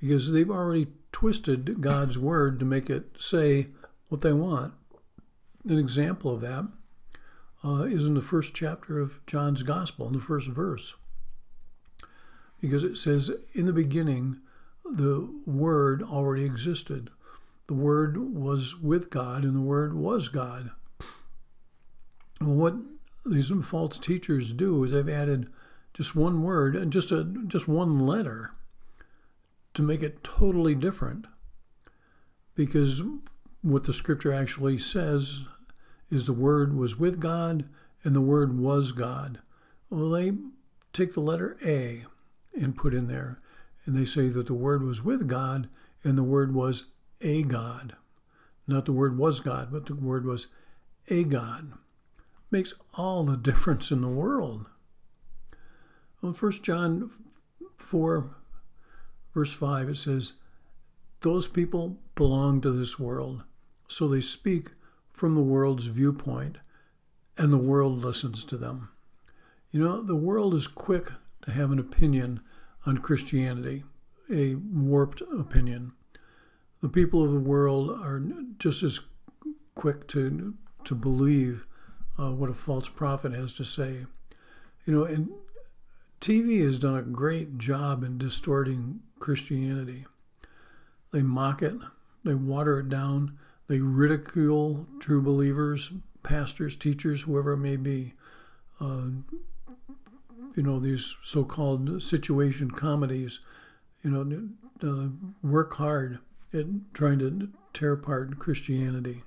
because 0.00 0.32
they've 0.32 0.50
already 0.50 0.88
twisted 1.12 1.80
God's 1.80 2.18
word 2.18 2.58
to 2.58 2.64
make 2.64 2.90
it 2.90 3.16
say 3.18 3.68
what 4.08 4.20
they 4.20 4.32
want. 4.32 4.74
An 5.64 5.78
example 5.78 6.34
of 6.34 6.40
that 6.42 6.68
uh, 7.64 7.84
is 7.84 8.06
in 8.06 8.14
the 8.14 8.20
first 8.20 8.54
chapter 8.54 9.00
of 9.00 9.24
John's 9.26 9.62
Gospel, 9.62 10.06
in 10.08 10.12
the 10.12 10.20
first 10.20 10.48
verse. 10.48 10.94
Because 12.60 12.84
it 12.84 12.98
says, 12.98 13.30
In 13.54 13.66
the 13.66 13.72
beginning, 13.72 14.40
the 14.92 15.28
Word 15.46 16.02
already 16.02 16.44
existed. 16.44 17.10
The 17.66 17.74
Word 17.74 18.16
was 18.16 18.76
with 18.76 19.10
God, 19.10 19.44
and 19.44 19.56
the 19.56 19.60
Word 19.60 19.94
was 19.94 20.28
God. 20.28 20.70
What 22.40 22.74
these 23.24 23.50
false 23.64 23.98
teachers 23.98 24.52
do 24.52 24.82
is 24.84 24.92
they've 24.92 25.08
added 25.08 25.50
just 25.94 26.14
one 26.14 26.42
word 26.42 26.76
and 26.76 26.92
just 26.92 27.10
a 27.10 27.24
just 27.24 27.66
one 27.66 28.06
letter 28.06 28.52
to 29.74 29.82
make 29.82 30.02
it 30.02 30.22
totally 30.22 30.74
different. 30.74 31.26
Because 32.54 33.02
what 33.62 33.84
the 33.84 33.92
scripture 33.92 34.32
actually 34.32 34.78
says 34.78 35.42
is 36.10 36.26
the 36.26 36.32
Word 36.32 36.76
was 36.76 36.98
with 36.98 37.18
God 37.18 37.64
and 38.04 38.14
the 38.14 38.20
Word 38.20 38.58
was 38.58 38.92
God. 38.92 39.40
Well, 39.90 40.10
they 40.10 40.32
take 40.92 41.14
the 41.14 41.20
letter 41.20 41.56
A 41.64 42.04
and 42.54 42.76
put 42.76 42.94
in 42.94 43.08
there, 43.08 43.40
and 43.86 43.96
they 43.96 44.04
say 44.04 44.28
that 44.28 44.46
the 44.46 44.54
Word 44.54 44.82
was 44.82 45.02
with 45.02 45.28
God 45.28 45.68
and 46.04 46.18
the 46.18 46.24
Word 46.24 46.54
was 46.54 46.84
a 47.20 47.42
God. 47.42 47.96
Not 48.66 48.84
the 48.84 48.92
Word 48.92 49.16
was 49.16 49.40
God, 49.40 49.68
but 49.72 49.86
the 49.86 49.94
Word 49.94 50.26
was 50.26 50.48
a 51.08 51.24
God. 51.24 51.72
Makes 52.50 52.74
all 52.94 53.24
the 53.24 53.36
difference 53.36 53.90
in 53.90 54.02
the 54.02 54.08
world. 54.08 54.66
Well, 56.20 56.32
1 56.32 56.52
John 56.62 57.10
4, 57.78 58.36
verse 59.32 59.54
5, 59.54 59.88
it 59.90 59.96
says, 59.96 60.32
Those 61.20 61.46
people 61.46 61.98
belong 62.14 62.60
to 62.62 62.72
this 62.72 62.98
world, 62.98 63.44
so 63.86 64.08
they 64.08 64.20
speak 64.20 64.70
from 65.12 65.34
the 65.34 65.42
world's 65.42 65.86
viewpoint, 65.86 66.58
and 67.38 67.52
the 67.52 67.58
world 67.58 68.02
listens 68.02 68.44
to 68.46 68.56
them. 68.56 68.88
You 69.70 69.80
know, 69.80 70.02
the 70.02 70.16
world 70.16 70.54
is 70.54 70.66
quick 70.66 71.12
to 71.42 71.52
have 71.52 71.70
an 71.70 71.78
opinion 71.78 72.40
on 72.86 72.98
Christianity, 72.98 73.84
a 74.32 74.54
warped 74.54 75.20
opinion. 75.20 75.92
The 76.80 76.88
people 76.88 77.24
of 77.24 77.32
the 77.32 77.40
world 77.40 77.90
are 77.90 78.22
just 78.58 78.82
as 78.82 79.00
quick 79.74 80.06
to 80.08 80.54
to 80.84 80.94
believe 80.94 81.66
uh, 82.18 82.30
what 82.30 82.48
a 82.48 82.54
false 82.54 82.88
prophet 82.88 83.32
has 83.32 83.54
to 83.54 83.64
say. 83.64 84.06
You 84.84 84.94
know, 84.94 85.04
and 85.04 85.30
TV 86.20 86.64
has 86.64 86.78
done 86.78 86.96
a 86.96 87.02
great 87.02 87.58
job 87.58 88.04
in 88.04 88.18
distorting 88.18 89.00
Christianity. 89.18 90.06
They 91.12 91.22
mock 91.22 91.60
it, 91.62 91.74
they 92.24 92.34
water 92.34 92.78
it 92.80 92.88
down, 92.88 93.36
they 93.68 93.80
ridicule 93.80 94.86
true 95.00 95.20
believers, 95.20 95.92
pastors, 96.22 96.76
teachers, 96.76 97.22
whoever 97.22 97.52
it 97.52 97.58
may 97.58 97.76
be. 97.76 98.14
Uh, 98.80 99.08
you 100.56 100.62
know, 100.62 100.80
these 100.80 101.16
so 101.22 101.44
called 101.44 102.02
situation 102.02 102.72
comedies, 102.72 103.38
you 104.02 104.10
know, 104.10 104.48
uh, 104.82 105.08
work 105.46 105.74
hard 105.74 106.18
at 106.52 106.66
trying 106.92 107.20
to 107.20 107.50
tear 107.72 107.92
apart 107.92 108.38
Christianity. 108.38 109.22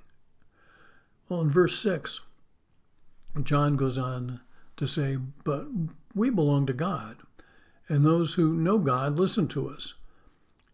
Well, 1.28 1.40
in 1.40 1.48
verse 1.48 1.78
6, 1.78 2.20
John 3.42 3.76
goes 3.76 3.96
on 3.96 4.40
to 4.76 4.86
say, 4.86 5.16
But 5.44 5.66
we 6.14 6.28
belong 6.28 6.66
to 6.66 6.72
God, 6.74 7.18
and 7.88 8.04
those 8.04 8.34
who 8.34 8.52
know 8.54 8.78
God 8.78 9.18
listen 9.18 9.48
to 9.48 9.70
us 9.70 9.94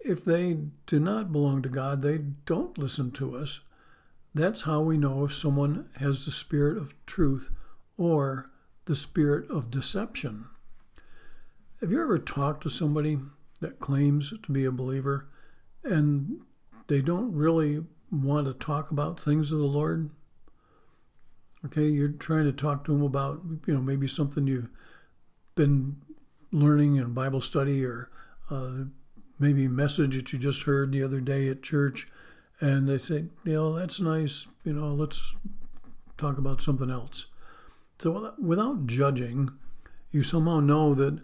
if 0.06 0.24
they 0.24 0.58
do 0.86 1.00
not 1.00 1.32
belong 1.32 1.62
to 1.62 1.68
God, 1.68 2.02
they 2.02 2.18
don't 2.46 2.78
listen 2.78 3.10
to 3.12 3.36
us. 3.36 3.60
That's 4.34 4.62
how 4.62 4.80
we 4.80 4.98
know 4.98 5.24
if 5.24 5.34
someone 5.34 5.88
has 5.96 6.24
the 6.24 6.30
spirit 6.30 6.78
of 6.78 6.94
truth 7.06 7.50
or 7.98 8.50
the 8.86 8.96
spirit 8.96 9.48
of 9.50 9.70
deception. 9.70 10.46
Have 11.80 11.90
you 11.90 12.02
ever 12.02 12.18
talked 12.18 12.62
to 12.62 12.70
somebody 12.70 13.18
that 13.60 13.78
claims 13.78 14.32
to 14.42 14.52
be 14.52 14.64
a 14.64 14.72
believer 14.72 15.28
and 15.84 16.40
they 16.86 17.00
don't 17.00 17.32
really 17.32 17.84
want 18.10 18.46
to 18.46 18.54
talk 18.54 18.90
about 18.90 19.20
things 19.20 19.52
of 19.52 19.58
the 19.58 19.64
Lord? 19.64 20.10
Okay, 21.64 21.86
you're 21.86 22.08
trying 22.08 22.44
to 22.44 22.52
talk 22.52 22.84
to 22.84 22.92
them 22.92 23.02
about, 23.02 23.40
you 23.66 23.74
know, 23.74 23.80
maybe 23.80 24.06
something 24.06 24.46
you've 24.46 24.70
been 25.56 25.96
learning 26.52 26.96
in 26.96 27.12
Bible 27.12 27.40
study 27.40 27.84
or 27.84 28.08
uh, 28.50 28.84
maybe 29.38 29.66
message 29.66 30.14
that 30.14 30.32
you 30.32 30.38
just 30.38 30.62
heard 30.62 30.92
the 30.92 31.02
other 31.02 31.20
day 31.20 31.48
at 31.48 31.62
church, 31.62 32.06
and 32.60 32.88
they 32.88 32.98
say, 32.98 33.24
you 33.44 33.52
know, 33.52 33.76
that's 33.76 34.00
nice, 34.00 34.46
you 34.64 34.72
know, 34.72 34.94
let's 34.94 35.34
talk 36.16 36.38
about 36.38 36.62
something 36.62 36.90
else. 36.90 37.26
So 37.98 38.34
without 38.38 38.86
judging, 38.86 39.50
you 40.10 40.22
somehow 40.22 40.60
know 40.60 40.94
that 40.94 41.20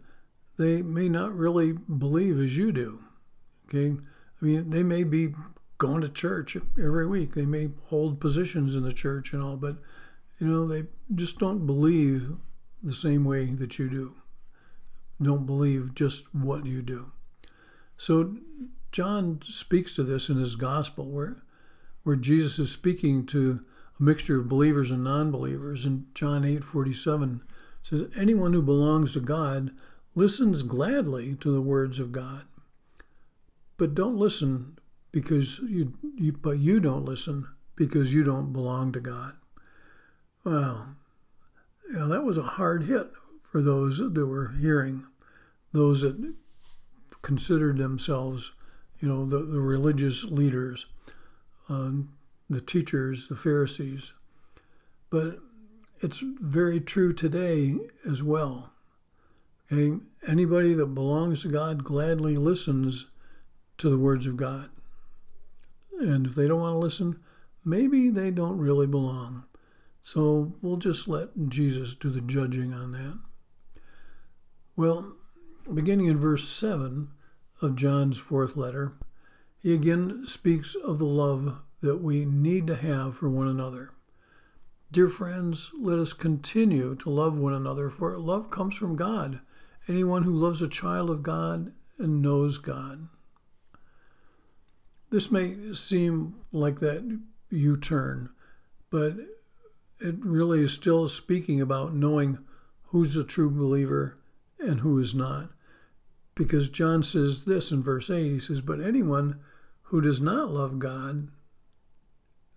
they 0.58 0.82
may 0.82 1.08
not 1.08 1.34
really 1.34 1.72
believe 1.72 2.38
as 2.38 2.56
you 2.56 2.72
do. 2.72 3.00
Okay? 3.68 3.96
I 4.40 4.44
mean, 4.44 4.70
they 4.70 4.82
may 4.82 5.04
be 5.04 5.34
going 5.78 6.02
to 6.02 6.08
church 6.08 6.56
every 6.78 7.06
week. 7.06 7.34
They 7.34 7.46
may 7.46 7.70
hold 7.86 8.20
positions 8.20 8.76
in 8.76 8.82
the 8.82 8.92
church 8.92 9.32
and 9.32 9.42
all, 9.42 9.56
but 9.56 9.76
you 10.38 10.46
know, 10.46 10.66
they 10.66 10.84
just 11.14 11.38
don't 11.38 11.66
believe 11.66 12.36
the 12.82 12.92
same 12.92 13.24
way 13.24 13.46
that 13.46 13.78
you 13.78 13.88
do. 13.88 14.14
Don't 15.20 15.46
believe 15.46 15.94
just 15.94 16.34
what 16.34 16.66
you 16.66 16.82
do. 16.82 17.12
So 17.96 18.36
John 18.90 19.40
speaks 19.42 19.94
to 19.94 20.02
this 20.02 20.28
in 20.28 20.36
his 20.36 20.56
gospel 20.56 21.06
where 21.06 21.42
where 22.02 22.16
Jesus 22.16 22.58
is 22.58 22.72
speaking 22.72 23.26
to 23.26 23.60
a 24.02 24.04
mixture 24.04 24.40
of 24.40 24.48
believers 24.48 24.90
and 24.90 25.04
non-believers 25.04 25.86
in 25.86 26.06
John 26.12 26.44
8:47 26.44 27.40
says 27.82 28.10
anyone 28.16 28.52
who 28.52 28.62
belongs 28.62 29.12
to 29.12 29.20
God 29.20 29.70
listens 30.14 30.62
gladly 30.62 31.36
to 31.36 31.52
the 31.52 31.60
words 31.60 32.00
of 32.00 32.10
God. 32.10 32.44
But 33.76 33.94
don't 33.94 34.16
listen 34.16 34.78
because 35.12 35.60
you, 35.60 35.94
you 36.16 36.32
but 36.32 36.58
you 36.58 36.80
don't 36.80 37.04
listen 37.04 37.46
because 37.76 38.12
you 38.12 38.24
don't 38.24 38.52
belong 38.52 38.92
to 38.92 39.00
God. 39.00 39.34
Well, 40.44 40.96
you 41.88 41.98
know, 41.98 42.08
that 42.08 42.24
was 42.24 42.38
a 42.38 42.42
hard 42.42 42.84
hit 42.84 43.10
for 43.42 43.62
those 43.62 43.98
that 43.98 44.26
were 44.26 44.48
hearing, 44.48 45.06
those 45.72 46.00
that 46.00 46.34
considered 47.22 47.78
themselves, 47.78 48.52
you 48.98 49.08
know, 49.08 49.24
the, 49.24 49.38
the 49.38 49.60
religious 49.60 50.24
leaders, 50.24 50.86
uh, 51.68 51.90
the 52.52 52.60
teachers, 52.60 53.28
the 53.28 53.34
Pharisees. 53.34 54.12
But 55.10 55.38
it's 56.00 56.20
very 56.20 56.80
true 56.80 57.12
today 57.12 57.76
as 58.08 58.22
well. 58.22 58.72
Okay? 59.70 59.98
Anybody 60.26 60.74
that 60.74 60.94
belongs 60.94 61.42
to 61.42 61.48
God 61.48 61.84
gladly 61.84 62.36
listens 62.36 63.06
to 63.78 63.90
the 63.90 63.98
words 63.98 64.26
of 64.26 64.36
God. 64.36 64.70
And 66.00 66.26
if 66.26 66.34
they 66.34 66.48
don't 66.48 66.60
want 66.60 66.74
to 66.74 66.78
listen, 66.78 67.20
maybe 67.64 68.08
they 68.10 68.30
don't 68.30 68.58
really 68.58 68.86
belong. 68.86 69.44
So 70.02 70.54
we'll 70.62 70.76
just 70.76 71.06
let 71.06 71.28
Jesus 71.48 71.94
do 71.94 72.10
the 72.10 72.20
judging 72.20 72.72
on 72.72 72.92
that. 72.92 73.18
Well, 74.74 75.14
beginning 75.72 76.06
in 76.06 76.18
verse 76.18 76.48
7 76.48 77.08
of 77.60 77.76
John's 77.76 78.18
fourth 78.18 78.56
letter, 78.56 78.94
he 79.60 79.72
again 79.74 80.26
speaks 80.26 80.74
of 80.74 80.98
the 80.98 81.06
love 81.06 81.60
that 81.82 81.98
we 81.98 82.24
need 82.24 82.66
to 82.68 82.76
have 82.76 83.16
for 83.16 83.28
one 83.28 83.48
another. 83.48 83.90
Dear 84.90 85.08
friends, 85.08 85.70
let 85.78 85.98
us 85.98 86.12
continue 86.12 86.94
to 86.96 87.10
love 87.10 87.36
one 87.36 87.54
another, 87.54 87.90
for 87.90 88.18
love 88.18 88.50
comes 88.50 88.74
from 88.76 88.96
God. 88.96 89.40
Anyone 89.88 90.22
who 90.22 90.34
loves 90.34 90.62
a 90.62 90.68
child 90.68 91.10
of 91.10 91.22
God 91.22 91.72
and 91.98 92.22
knows 92.22 92.58
God. 92.58 93.08
This 95.10 95.30
may 95.30 95.74
seem 95.74 96.36
like 96.52 96.80
that 96.80 97.20
U 97.50 97.76
turn, 97.76 98.30
but 98.90 99.14
it 99.98 100.14
really 100.18 100.64
is 100.64 100.72
still 100.72 101.08
speaking 101.08 101.60
about 101.60 101.94
knowing 101.94 102.38
who's 102.86 103.16
a 103.16 103.24
true 103.24 103.50
believer 103.50 104.14
and 104.58 104.80
who 104.80 104.98
is 104.98 105.14
not. 105.14 105.50
Because 106.34 106.68
John 106.68 107.02
says 107.02 107.44
this 107.44 107.70
in 107.70 107.82
verse 107.82 108.08
8 108.08 108.30
he 108.30 108.40
says, 108.40 108.60
But 108.60 108.80
anyone 108.80 109.40
who 109.84 110.00
does 110.00 110.20
not 110.20 110.50
love 110.50 110.78
God, 110.78 111.28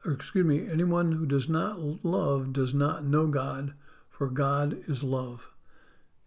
or 0.05 0.13
excuse 0.13 0.45
me, 0.45 0.69
anyone 0.71 1.13
who 1.13 1.25
does 1.25 1.49
not 1.49 2.05
love 2.05 2.53
does 2.53 2.73
not 2.73 3.03
know 3.03 3.27
God, 3.27 3.73
for 4.07 4.29
God 4.29 4.77
is 4.87 5.03
love. 5.03 5.51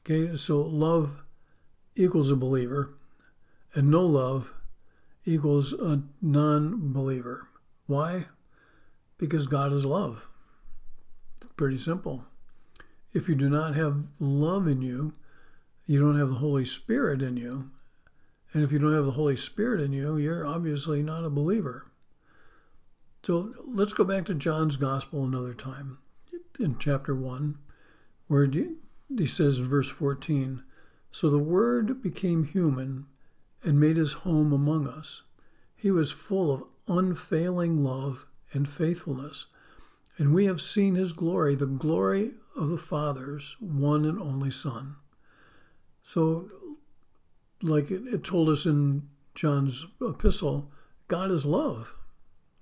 Okay, 0.04 0.36
so 0.36 0.60
love 0.60 1.22
equals 1.94 2.30
a 2.30 2.36
believer, 2.36 2.94
and 3.74 3.90
no 3.90 4.04
love 4.04 4.52
equals 5.24 5.72
a 5.72 6.02
non 6.20 6.92
believer. 6.92 7.48
Why? 7.86 8.26
Because 9.16 9.46
God 9.46 9.72
is 9.72 9.84
love. 9.84 10.26
It's 11.40 11.52
pretty 11.56 11.78
simple. 11.78 12.24
If 13.12 13.28
you 13.28 13.34
do 13.34 13.48
not 13.48 13.74
have 13.74 14.04
love 14.18 14.66
in 14.66 14.82
you, 14.82 15.14
you 15.86 16.00
don't 16.00 16.18
have 16.18 16.28
the 16.28 16.36
Holy 16.36 16.64
Spirit 16.64 17.22
in 17.22 17.36
you. 17.36 17.70
And 18.52 18.62
if 18.62 18.72
you 18.72 18.78
don't 18.78 18.94
have 18.94 19.06
the 19.06 19.12
Holy 19.12 19.36
Spirit 19.36 19.80
in 19.80 19.92
you, 19.92 20.16
you're 20.16 20.46
obviously 20.46 21.02
not 21.02 21.24
a 21.24 21.30
believer. 21.30 21.87
So 23.28 23.52
let's 23.66 23.92
go 23.92 24.04
back 24.04 24.24
to 24.24 24.34
John's 24.34 24.78
Gospel 24.78 25.22
another 25.22 25.52
time 25.52 25.98
in 26.58 26.78
chapter 26.78 27.14
1, 27.14 27.58
where 28.26 28.50
he 28.50 29.26
says 29.26 29.58
in 29.58 29.68
verse 29.68 29.90
14 29.90 30.62
So 31.10 31.28
the 31.28 31.38
Word 31.38 32.00
became 32.00 32.44
human 32.44 33.04
and 33.62 33.78
made 33.78 33.98
his 33.98 34.14
home 34.24 34.50
among 34.50 34.88
us. 34.88 35.24
He 35.76 35.90
was 35.90 36.10
full 36.10 36.50
of 36.50 36.64
unfailing 36.88 37.84
love 37.84 38.24
and 38.54 38.66
faithfulness, 38.66 39.44
and 40.16 40.32
we 40.32 40.46
have 40.46 40.62
seen 40.62 40.94
his 40.94 41.12
glory, 41.12 41.54
the 41.54 41.66
glory 41.66 42.30
of 42.56 42.70
the 42.70 42.78
Father's 42.78 43.56
one 43.60 44.06
and 44.06 44.18
only 44.18 44.50
Son. 44.50 44.96
So, 46.02 46.48
like 47.60 47.90
it, 47.90 48.24
told 48.24 48.48
us 48.48 48.64
in 48.64 49.06
John's 49.34 49.84
epistle, 50.00 50.72
God 51.08 51.30
is 51.30 51.44
love. 51.44 51.94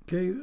Okay, 0.08 0.34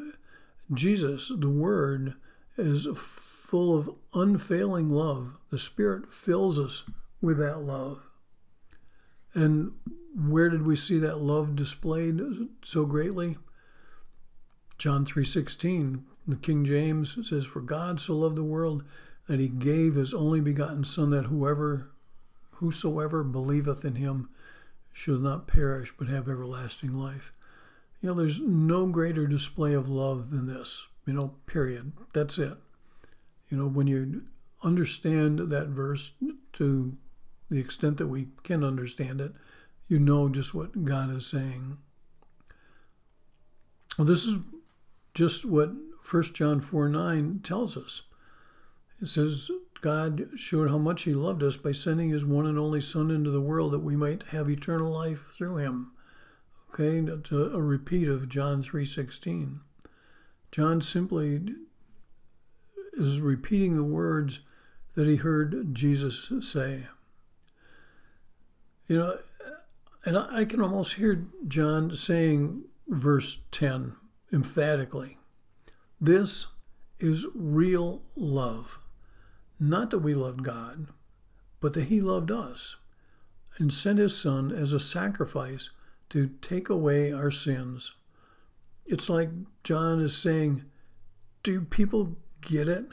Jesus, 0.75 1.31
the 1.35 1.49
Word, 1.49 2.15
is 2.57 2.87
full 2.95 3.77
of 3.77 3.89
unfailing 4.13 4.89
love. 4.89 5.37
The 5.49 5.59
Spirit 5.59 6.11
fills 6.11 6.59
us 6.59 6.83
with 7.21 7.37
that 7.37 7.61
love. 7.61 8.09
And 9.33 9.71
where 10.15 10.49
did 10.49 10.65
we 10.65 10.75
see 10.75 10.99
that 10.99 11.19
love 11.19 11.55
displayed 11.55 12.21
so 12.63 12.85
greatly? 12.85 13.37
John 14.77 15.05
3:16, 15.05 16.03
the 16.27 16.35
King 16.35 16.65
James 16.65 17.27
says 17.27 17.45
for 17.45 17.61
God 17.61 17.99
so 17.99 18.17
loved 18.17 18.35
the 18.35 18.43
world 18.43 18.83
that 19.27 19.39
he 19.39 19.47
gave 19.47 19.95
his 19.95 20.13
only 20.13 20.41
begotten 20.41 20.83
son 20.83 21.09
that 21.11 21.25
whoever 21.25 21.89
whosoever 22.57 23.23
believeth 23.23 23.83
in 23.83 23.95
him 23.95 24.29
should 24.91 25.21
not 25.21 25.47
perish 25.47 25.93
but 25.97 26.07
have 26.07 26.29
everlasting 26.29 26.93
life. 26.93 27.33
You 28.03 28.09
know, 28.09 28.15
there's 28.15 28.41
no 28.41 28.85
greater 28.87 29.27
display 29.27 29.73
of 29.73 29.87
love 29.87 30.29
than 30.29 30.45
this, 30.45 30.87
you 31.05 31.13
know, 31.13 31.35
period. 31.45 31.93
That's 32.13 32.37
it. 32.37 32.57
You 33.49 33.55
know, 33.55 33.67
when 33.67 33.87
you 33.87 34.23
understand 34.61 35.39
that 35.39 35.67
verse 35.69 36.11
to 36.53 36.97
the 37.49 37.59
extent 37.61 37.97
that 37.99 38.07
we 38.07 38.27
can 38.43 38.61
understand 38.61 39.21
it, 39.21 39.31
you 39.87 39.99
know 39.99 40.27
just 40.27 40.53
what 40.53 40.83
God 40.83 41.15
is 41.15 41.25
saying. 41.25 41.77
Well, 43.97 44.05
this 44.05 44.25
is 44.25 44.39
just 45.13 45.45
what 45.45 45.71
1 46.11 46.23
John 46.33 46.59
4 46.59 46.89
9 46.89 47.39
tells 47.41 47.77
us. 47.77 48.01
It 49.01 49.07
says, 49.07 49.49
God 49.79 50.27
showed 50.35 50.69
how 50.69 50.77
much 50.77 51.03
He 51.03 51.13
loved 51.13 51.41
us 51.41 51.55
by 51.55 51.71
sending 51.71 52.09
His 52.09 52.25
one 52.25 52.47
and 52.47 52.59
only 52.59 52.81
Son 52.81 53.09
into 53.09 53.31
the 53.31 53.39
world 53.39 53.71
that 53.71 53.79
we 53.79 53.95
might 53.95 54.23
have 54.31 54.49
eternal 54.49 54.91
life 54.91 55.27
through 55.31 55.55
Him. 55.57 55.93
Okay, 56.73 56.97
a 57.31 57.61
repeat 57.61 58.07
of 58.07 58.27
John 58.27 58.63
3:16. 58.63 59.59
John 60.51 60.81
simply 60.81 61.55
is 62.93 63.21
repeating 63.21 63.75
the 63.75 63.83
words 63.83 64.41
that 64.95 65.07
he 65.07 65.17
heard 65.17 65.75
Jesus 65.75 66.31
say. 66.41 66.87
You 68.87 68.97
know, 68.97 69.19
and 70.03 70.17
I 70.17 70.45
can 70.45 70.61
almost 70.61 70.95
hear 70.95 71.27
John 71.47 71.91
saying, 71.91 72.65
verse 72.87 73.39
10 73.51 73.95
emphatically, 74.31 75.19
This 76.01 76.47
is 76.99 77.27
real 77.35 78.01
love. 78.15 78.79
Not 79.59 79.91
that 79.91 79.99
we 79.99 80.15
loved 80.15 80.43
God, 80.43 80.87
but 81.59 81.73
that 81.73 81.85
He 81.85 82.01
loved 82.01 82.31
us 82.31 82.77
and 83.59 83.71
sent 83.71 83.99
His 83.99 84.17
Son 84.17 84.51
as 84.51 84.73
a 84.73 84.79
sacrifice 84.79 85.69
to 86.13 86.27
take 86.41 86.69
away 86.69 87.11
our 87.11 87.31
sins. 87.31 87.93
It's 88.85 89.09
like 89.09 89.29
John 89.63 89.99
is 89.99 90.15
saying, 90.15 90.63
Do 91.41 91.61
people 91.61 92.17
get 92.41 92.67
it? 92.67 92.85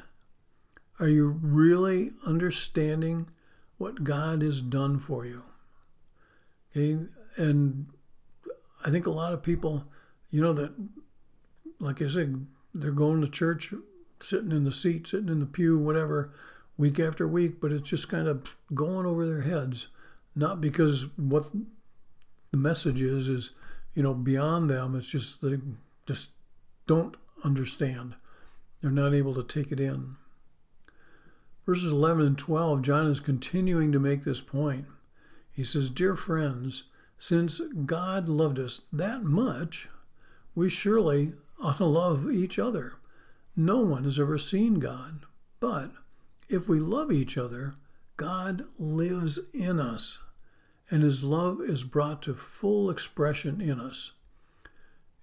Are 0.99 1.07
you 1.07 1.39
really 1.43 2.13
understanding 2.25 3.29
what 3.77 4.05
God 4.05 4.41
has 4.41 4.63
done 4.63 4.99
for 4.99 5.27
you? 5.27 5.43
Okay, 6.71 6.99
and 7.37 7.89
I 8.87 8.89
think 8.89 9.07
a 9.07 9.11
lot 9.11 9.35
of 9.35 9.43
people, 9.43 9.85
you 10.31 10.41
know, 10.41 10.55
that, 10.55 10.73
like 11.79 12.01
I 12.01 12.09
said, 12.09 12.47
they're 12.73 12.91
going 12.91 13.21
to 13.21 13.29
church, 13.29 13.75
sitting 14.23 14.51
in 14.51 14.65
the 14.65 14.73
seat, 14.73 15.09
sitting 15.09 15.29
in 15.29 15.41
the 15.41 15.47
pew, 15.47 15.79
whatever, 15.79 16.33
week 16.79 16.99
after 16.99 17.29
week, 17.29 17.61
but 17.61 17.71
it's 17.71 17.91
just 17.91 18.09
kind 18.09 18.29
of 18.29 18.57
going 18.73 19.05
over 19.05 19.27
their 19.27 19.43
heads. 19.43 19.89
Not 20.35 20.63
because 20.63 21.07
what 21.19 21.51
the 22.53 22.59
message 22.59 23.01
is 23.01 23.29
is, 23.29 23.51
you 23.95 24.03
know, 24.03 24.15
beyond 24.15 24.71
them. 24.71 24.95
It's 24.95 25.11
just 25.11 25.43
they 25.43 25.59
just 26.07 26.31
don't 26.87 27.17
understand. 27.45 28.15
They're 28.81 28.91
not 28.91 29.15
able 29.15 29.35
to 29.35 29.43
take 29.43 29.71
it 29.73 29.81
in. 29.81 30.17
Verses 31.67 31.93
11 31.93 32.27
and 32.27 32.39
12, 32.39 32.83
John 32.83 33.07
is 33.07 33.21
continuing 33.21 33.93
to 33.93 34.01
make 34.01 34.25
this 34.25 34.41
point. 34.41 34.87
He 35.53 35.63
says, 35.63 35.91
Dear 35.91 36.17
friends, 36.17 36.85
since 37.19 37.61
God 37.85 38.29
loved 38.29 38.59
us 38.59 38.81
that 38.93 39.23
much, 39.23 39.89
we 40.55 40.69
surely 40.71 41.35
ought 41.63 41.77
to 41.77 41.85
love 41.85 42.31
each 42.31 42.59
other. 42.59 42.95
No 43.55 43.79
one 43.81 44.05
has 44.05 44.19
ever 44.19 44.39
seen 44.39 44.81
God, 44.81 45.27
but 45.61 45.91
if 46.49 46.69
we 46.69 46.81
love 46.81 47.13
each 47.13 47.37
other, 47.37 47.75
God 48.17 48.65
lives 48.79 49.39
in 49.53 49.79
us, 49.79 50.19
and 50.91 51.03
his 51.03 51.23
love 51.23 51.61
is 51.61 51.85
brought 51.85 52.23
to 52.23 52.35
full 52.35 52.91
expression 52.91 53.61
in 53.61 53.81
us. 53.81 54.13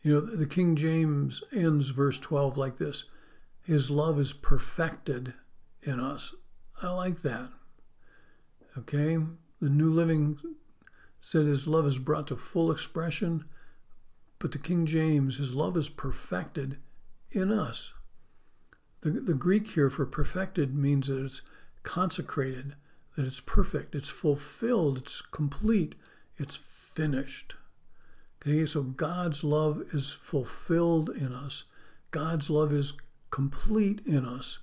You 0.02 0.14
know, 0.14 0.22
the 0.22 0.46
King 0.46 0.76
James 0.76 1.44
ends 1.52 1.90
verse 1.90 2.20
12 2.20 2.58
like 2.58 2.78
this 2.78 3.06
His 3.64 3.92
love 3.92 4.20
is 4.20 4.34
perfected 4.34 5.34
in 5.82 6.00
us. 6.00 6.34
I 6.82 6.90
like 6.90 7.22
that. 7.24 7.50
Okay? 8.78 9.18
The 9.60 9.70
New 9.70 9.92
Living 9.92 10.40
said 11.20 11.46
his 11.46 11.68
love 11.68 11.86
is 11.86 11.98
brought 11.98 12.28
to 12.28 12.38
full 12.38 12.72
expression, 12.72 13.46
but 14.40 14.52
the 14.52 14.60
King 14.60 14.86
James, 14.86 15.38
his 15.38 15.56
love 15.56 15.76
is 15.76 15.90
perfected 15.90 16.78
in 17.32 17.52
us. 17.52 17.94
The, 19.02 19.10
the 19.12 19.34
Greek 19.34 19.70
here 19.70 19.90
for 19.90 20.06
perfected 20.06 20.76
means 20.76 21.08
that 21.08 21.24
it's 21.24 21.42
consecrated, 21.84 22.76
that 23.18 23.26
it's 23.26 23.42
perfect, 23.42 23.96
it's 23.96 24.12
fulfilled, 24.12 25.00
it's 25.00 25.22
complete, 25.22 25.96
it's 26.38 26.56
finished. 26.56 27.56
Okay, 28.40 28.64
so 28.68 28.84
God's 28.84 29.44
love 29.44 29.82
is 29.92 30.14
fulfilled 30.14 31.10
in 31.10 31.34
us. 31.34 31.64
God's 32.12 32.52
love 32.52 32.72
is 32.72 32.94
complete 33.32 34.02
in 34.06 34.24
us. 34.24 34.60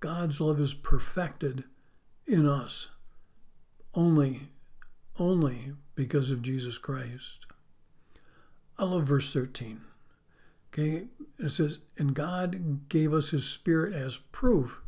God's 0.00 0.40
love 0.40 0.58
is 0.58 0.72
perfected 0.72 1.64
in 2.26 2.48
us 2.48 2.88
only, 3.94 4.48
only 5.18 5.74
because 5.94 6.30
of 6.30 6.40
Jesus 6.40 6.78
Christ. 6.78 7.44
I 8.78 8.84
love 8.84 9.04
verse 9.04 9.30
13. 9.34 9.82
Okay, 10.72 11.08
it 11.38 11.50
says, 11.50 11.80
And 11.98 12.14
God 12.14 12.88
gave 12.88 13.12
us 13.12 13.30
His 13.30 13.46
Spirit 13.46 13.92
as 13.92 14.16
proof 14.16 14.80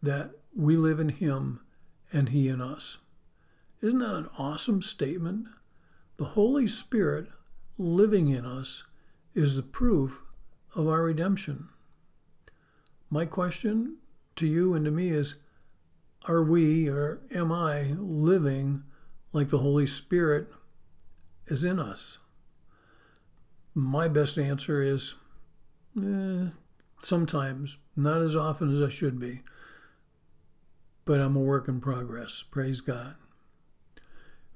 that 0.00 0.30
we 0.54 0.76
live 0.76 1.00
in 1.00 1.08
Him 1.08 1.62
and 2.12 2.30
He 2.30 2.48
in 2.48 2.60
us. 2.60 2.98
Isn't 3.80 4.00
that 4.00 4.14
an 4.14 4.28
awesome 4.36 4.82
statement? 4.82 5.46
The 6.16 6.24
Holy 6.26 6.66
Spirit 6.66 7.28
living 7.78 8.28
in 8.28 8.44
us 8.44 8.84
is 9.34 9.56
the 9.56 9.62
proof 9.62 10.22
of 10.74 10.86
our 10.86 11.02
redemption. 11.02 11.68
My 13.08 13.24
question 13.24 13.96
to 14.36 14.46
you 14.46 14.74
and 14.74 14.84
to 14.84 14.90
me 14.90 15.10
is 15.10 15.36
are 16.28 16.42
we 16.42 16.88
or 16.88 17.20
am 17.34 17.50
I 17.50 17.94
living 17.98 18.82
like 19.32 19.48
the 19.48 19.58
Holy 19.58 19.86
Spirit 19.86 20.48
is 21.46 21.64
in 21.64 21.78
us? 21.78 22.18
My 23.74 24.06
best 24.08 24.36
answer 24.36 24.82
is 24.82 25.14
eh, 25.96 26.48
sometimes, 27.02 27.78
not 27.96 28.20
as 28.20 28.36
often 28.36 28.74
as 28.74 28.82
I 28.82 28.90
should 28.90 29.18
be, 29.18 29.42
but 31.04 31.20
I'm 31.20 31.36
a 31.36 31.40
work 31.40 31.68
in 31.68 31.80
progress. 31.80 32.42
Praise 32.42 32.80
God. 32.80 33.14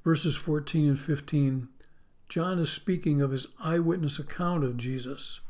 Verses 0.05 0.37
14 0.37 0.89
and 0.89 1.01
15, 1.01 1.69
John 2.29 2.59
is 2.59 2.71
speaking 2.71 3.23
of 3.23 3.31
his 3.31 3.47
eyewitness 3.63 4.19
account 4.19 4.65
of 4.65 4.77
Jesus, 4.77 5.41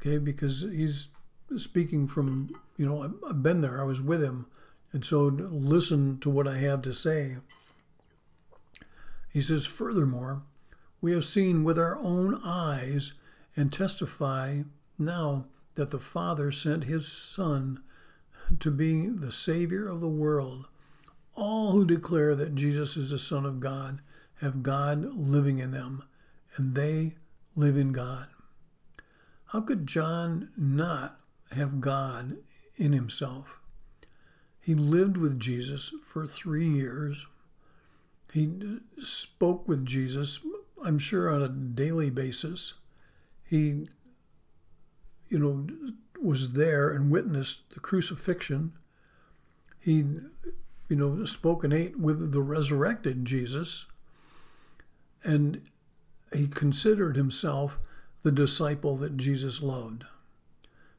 okay, 0.00 0.18
because 0.18 0.62
he's 0.62 1.08
speaking 1.56 2.08
from, 2.08 2.50
you 2.76 2.86
know, 2.86 3.14
I've 3.28 3.42
been 3.42 3.60
there, 3.60 3.80
I 3.80 3.84
was 3.84 4.00
with 4.00 4.22
him 4.22 4.46
and 4.92 5.04
so 5.04 5.22
listen 5.22 6.18
to 6.18 6.30
what 6.30 6.46
I 6.46 6.58
have 6.58 6.82
to 6.82 6.92
say. 6.92 7.38
He 9.32 9.40
says, 9.40 9.64
Furthermore, 9.66 10.42
we 11.00 11.12
have 11.12 11.24
seen 11.24 11.64
with 11.64 11.78
our 11.78 11.98
own 11.98 12.40
eyes 12.44 13.14
and 13.56 13.72
testify 13.72 14.62
now 14.98 15.46
that 15.74 15.90
the 15.90 15.98
Father 15.98 16.52
sent 16.52 16.84
his 16.84 17.10
Son 17.10 17.82
to 18.60 18.70
be 18.70 19.08
the 19.08 19.32
Savior 19.32 19.88
of 19.88 20.00
the 20.00 20.08
world. 20.08 20.66
All 21.34 21.72
who 21.72 21.84
declare 21.84 22.34
that 22.34 22.54
Jesus 22.54 22.96
is 22.96 23.10
the 23.10 23.18
Son 23.18 23.46
of 23.46 23.60
God 23.60 24.00
have 24.42 24.62
God 24.64 25.16
living 25.16 25.60
in 25.60 25.70
them, 25.70 26.02
and 26.56 26.74
they 26.74 27.14
live 27.54 27.76
in 27.76 27.92
God. 27.92 28.26
How 29.46 29.60
could 29.60 29.86
John 29.86 30.50
not 30.56 31.20
have 31.52 31.80
God 31.80 32.38
in 32.76 32.92
himself? 32.92 33.60
He 34.60 34.74
lived 34.74 35.16
with 35.16 35.38
Jesus 35.38 35.92
for 36.02 36.26
three 36.26 36.68
years. 36.68 37.26
He 38.32 38.50
spoke 38.98 39.68
with 39.68 39.86
Jesus, 39.86 40.40
I'm 40.84 40.98
sure, 40.98 41.30
on 41.30 41.42
a 41.42 41.48
daily 41.48 42.10
basis. 42.10 42.74
He, 43.44 43.88
you 45.28 45.38
know, 45.38 45.66
was 46.22 46.52
there 46.52 46.90
and 46.90 47.10
witnessed 47.10 47.70
the 47.70 47.80
crucifixion. 47.80 48.72
He, 49.80 50.04
you 50.88 50.96
know, 50.96 51.24
spoke 51.24 51.64
and 51.64 51.72
ate 51.72 51.98
with 51.98 52.32
the 52.32 52.40
resurrected 52.40 53.24
Jesus. 53.24 53.86
And 55.24 55.62
he 56.32 56.46
considered 56.46 57.16
himself 57.16 57.78
the 58.22 58.32
disciple 58.32 58.96
that 58.96 59.16
Jesus 59.16 59.62
loved. 59.62 60.04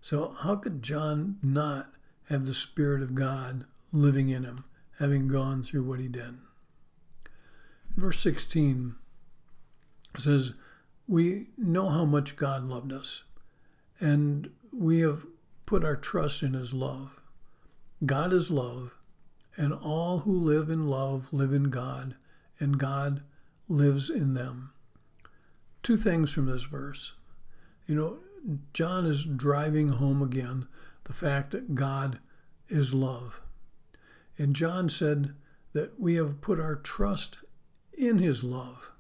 So, 0.02 0.36
how 0.40 0.58
could 0.58 0.84
John 0.84 1.38
not 1.42 1.94
have 2.30 2.46
the 2.46 2.54
Spirit 2.54 3.02
of 3.02 3.16
God 3.16 3.66
living 3.92 4.30
in 4.30 4.44
him, 4.44 4.66
having 5.00 5.28
gone 5.28 5.64
through 5.64 5.84
what 5.84 6.00
he 6.00 6.08
did? 6.08 6.38
Verse 7.96 8.20
16 8.20 8.96
says, 10.18 10.54
We 11.08 11.48
know 11.58 11.90
how 11.90 12.06
much 12.06 12.36
God 12.36 12.66
loved 12.66 12.92
us, 12.92 13.24
and 14.00 14.50
we 14.74 15.00
have 15.00 15.26
put 15.66 15.84
our 15.84 15.96
trust 15.96 16.44
in 16.44 16.54
his 16.54 16.74
love. 16.74 17.22
God 18.06 18.34
is 18.34 18.52
love, 18.52 18.96
and 19.56 19.74
all 19.74 20.20
who 20.20 20.38
live 20.38 20.70
in 20.70 20.88
love 20.88 21.32
live 21.32 21.54
in 21.54 21.66
God, 21.66 22.16
and 22.60 22.78
God 22.78 23.24
lives 23.70 24.10
in 24.10 24.34
them. 24.34 24.72
Two 25.84 25.98
things 25.98 26.34
from 26.34 26.48
this 26.48 26.64
verse. 26.64 27.14
You 27.88 27.96
know, 27.96 28.20
John 28.74 29.06
is 29.06 29.26
driving 29.26 29.90
home 29.90 30.22
again 30.22 30.68
the 31.06 31.14
fact 31.14 31.52
that 31.52 31.76
God 31.76 32.20
is 32.70 32.94
love. 32.94 33.42
And 34.38 34.56
John 34.56 34.90
said 34.90 35.36
that 35.74 36.00
we 36.00 36.16
have 36.16 36.42
put 36.42 36.60
our 36.60 36.76
trust 36.76 37.38
in 37.94 38.18
his 38.18 38.44
love. 38.44 38.92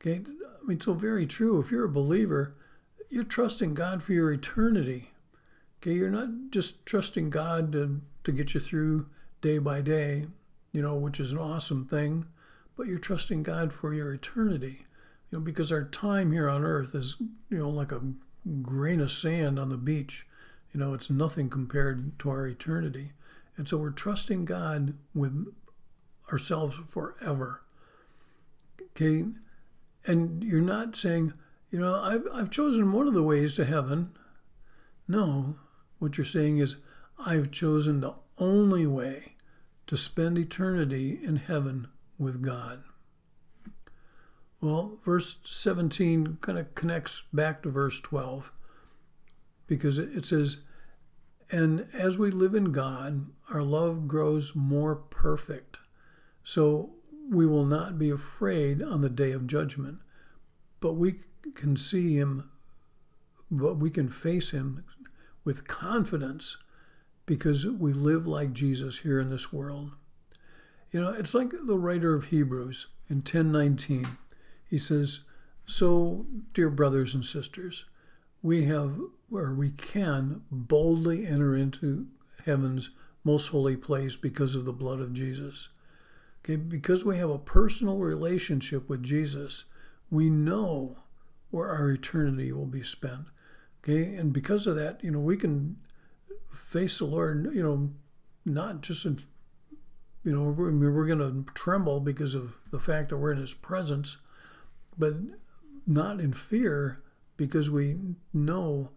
Okay, 0.00 0.22
I 0.62 0.66
mean, 0.66 0.80
so 0.80 0.94
very 0.94 1.26
true. 1.26 1.60
If 1.60 1.70
you're 1.70 1.84
a 1.84 1.88
believer, 1.88 2.56
you're 3.12 3.24
trusting 3.24 3.74
God 3.74 4.02
for 4.02 4.14
your 4.14 4.32
eternity. 4.32 5.10
Okay, 5.78 5.92
you're 5.92 6.10
not 6.10 6.30
just 6.50 6.86
trusting 6.86 7.28
God 7.28 7.70
to, 7.72 8.00
to 8.24 8.32
get 8.32 8.54
you 8.54 8.60
through 8.60 9.06
day 9.42 9.58
by 9.58 9.82
day, 9.82 10.28
you 10.72 10.80
know, 10.80 10.94
which 10.94 11.20
is 11.20 11.30
an 11.30 11.38
awesome 11.38 11.84
thing, 11.84 12.24
but 12.74 12.86
you're 12.86 12.98
trusting 12.98 13.42
God 13.42 13.70
for 13.70 13.92
your 13.92 14.14
eternity. 14.14 14.86
You 15.30 15.38
know, 15.38 15.44
because 15.44 15.70
our 15.70 15.84
time 15.84 16.32
here 16.32 16.48
on 16.48 16.64
earth 16.64 16.94
is, 16.94 17.16
you 17.50 17.58
know, 17.58 17.68
like 17.68 17.92
a 17.92 18.00
grain 18.62 19.00
of 19.00 19.12
sand 19.12 19.58
on 19.58 19.68
the 19.68 19.76
beach. 19.76 20.26
You 20.72 20.80
know, 20.80 20.94
it's 20.94 21.10
nothing 21.10 21.50
compared 21.50 22.18
to 22.20 22.30
our 22.30 22.46
eternity. 22.46 23.12
And 23.58 23.68
so 23.68 23.76
we're 23.76 23.90
trusting 23.90 24.46
God 24.46 24.94
with 25.14 25.52
ourselves 26.30 26.78
forever. 26.88 27.60
Okay? 28.80 29.26
And 30.06 30.42
you're 30.42 30.62
not 30.62 30.96
saying, 30.96 31.34
you 31.72 31.80
know, 31.80 32.00
I've, 32.00 32.24
I've 32.32 32.50
chosen 32.50 32.92
one 32.92 33.08
of 33.08 33.14
the 33.14 33.22
ways 33.22 33.54
to 33.54 33.64
heaven. 33.64 34.12
No, 35.08 35.56
what 35.98 36.18
you're 36.18 36.24
saying 36.24 36.58
is, 36.58 36.76
I've 37.18 37.50
chosen 37.50 38.00
the 38.00 38.14
only 38.36 38.86
way 38.86 39.36
to 39.86 39.96
spend 39.96 40.36
eternity 40.36 41.18
in 41.22 41.36
heaven 41.36 41.88
with 42.18 42.42
God. 42.42 42.84
Well, 44.60 44.98
verse 45.02 45.38
17 45.44 46.38
kind 46.42 46.58
of 46.58 46.74
connects 46.74 47.22
back 47.32 47.62
to 47.62 47.70
verse 47.70 48.00
12 48.00 48.52
because 49.66 49.96
it 49.98 50.26
says, 50.26 50.58
And 51.50 51.86
as 51.94 52.18
we 52.18 52.30
live 52.30 52.54
in 52.54 52.70
God, 52.70 53.30
our 53.50 53.62
love 53.62 54.06
grows 54.06 54.54
more 54.54 54.94
perfect. 54.94 55.78
So 56.44 56.90
we 57.30 57.46
will 57.46 57.64
not 57.64 57.98
be 57.98 58.10
afraid 58.10 58.82
on 58.82 59.00
the 59.00 59.08
day 59.08 59.32
of 59.32 59.46
judgment, 59.46 60.00
but 60.82 60.94
we 60.94 61.20
can 61.54 61.76
see 61.76 62.16
Him, 62.16 62.50
but 63.50 63.78
we 63.78 63.88
can 63.88 64.10
face 64.10 64.50
Him 64.50 64.84
with 65.44 65.66
confidence 65.66 66.58
because 67.24 67.64
we 67.66 67.92
live 67.92 68.26
like 68.26 68.52
Jesus 68.52 68.98
here 68.98 69.18
in 69.20 69.30
this 69.30 69.52
world. 69.52 69.92
You 70.90 71.00
know, 71.00 71.12
it's 71.12 71.34
like 71.34 71.52
the 71.64 71.78
writer 71.78 72.14
of 72.14 72.26
Hebrews 72.26 72.88
in 73.08 73.18
1019. 73.18 74.18
He 74.68 74.76
says, 74.76 75.20
So, 75.64 76.26
dear 76.52 76.68
brothers 76.68 77.14
and 77.14 77.24
sisters, 77.24 77.86
we 78.42 78.64
have, 78.64 78.98
or 79.30 79.54
we 79.54 79.70
can 79.70 80.42
boldly 80.50 81.26
enter 81.26 81.56
into 81.56 82.08
heaven's 82.44 82.90
most 83.24 83.48
holy 83.48 83.76
place 83.76 84.16
because 84.16 84.56
of 84.56 84.64
the 84.64 84.72
blood 84.72 85.00
of 85.00 85.14
Jesus. 85.14 85.68
Okay, 86.44 86.56
because 86.56 87.04
we 87.04 87.18
have 87.18 87.30
a 87.30 87.38
personal 87.38 87.98
relationship 87.98 88.88
with 88.88 89.02
Jesus, 89.04 89.64
we 90.12 90.28
know 90.28 90.98
where 91.50 91.70
our 91.70 91.90
eternity 91.90 92.52
will 92.52 92.66
be 92.66 92.82
spent. 92.82 93.24
Okay, 93.82 94.14
and 94.14 94.32
because 94.32 94.66
of 94.66 94.76
that, 94.76 95.02
you 95.02 95.10
know, 95.10 95.18
we 95.18 95.38
can 95.38 95.76
face 96.54 96.98
the 96.98 97.06
Lord, 97.06 97.50
you 97.54 97.62
know, 97.62 97.90
not 98.44 98.82
just 98.82 99.06
in, 99.06 99.20
you 100.22 100.32
know, 100.32 100.50
we're, 100.50 100.70
we're 100.70 101.06
going 101.06 101.18
to 101.18 101.50
tremble 101.54 101.98
because 101.98 102.34
of 102.34 102.56
the 102.70 102.78
fact 102.78 103.08
that 103.08 103.16
we're 103.16 103.32
in 103.32 103.38
His 103.38 103.54
presence, 103.54 104.18
but 104.98 105.14
not 105.86 106.20
in 106.20 106.32
fear 106.32 107.02
because 107.38 107.70
we 107.70 107.96
know 108.34 108.90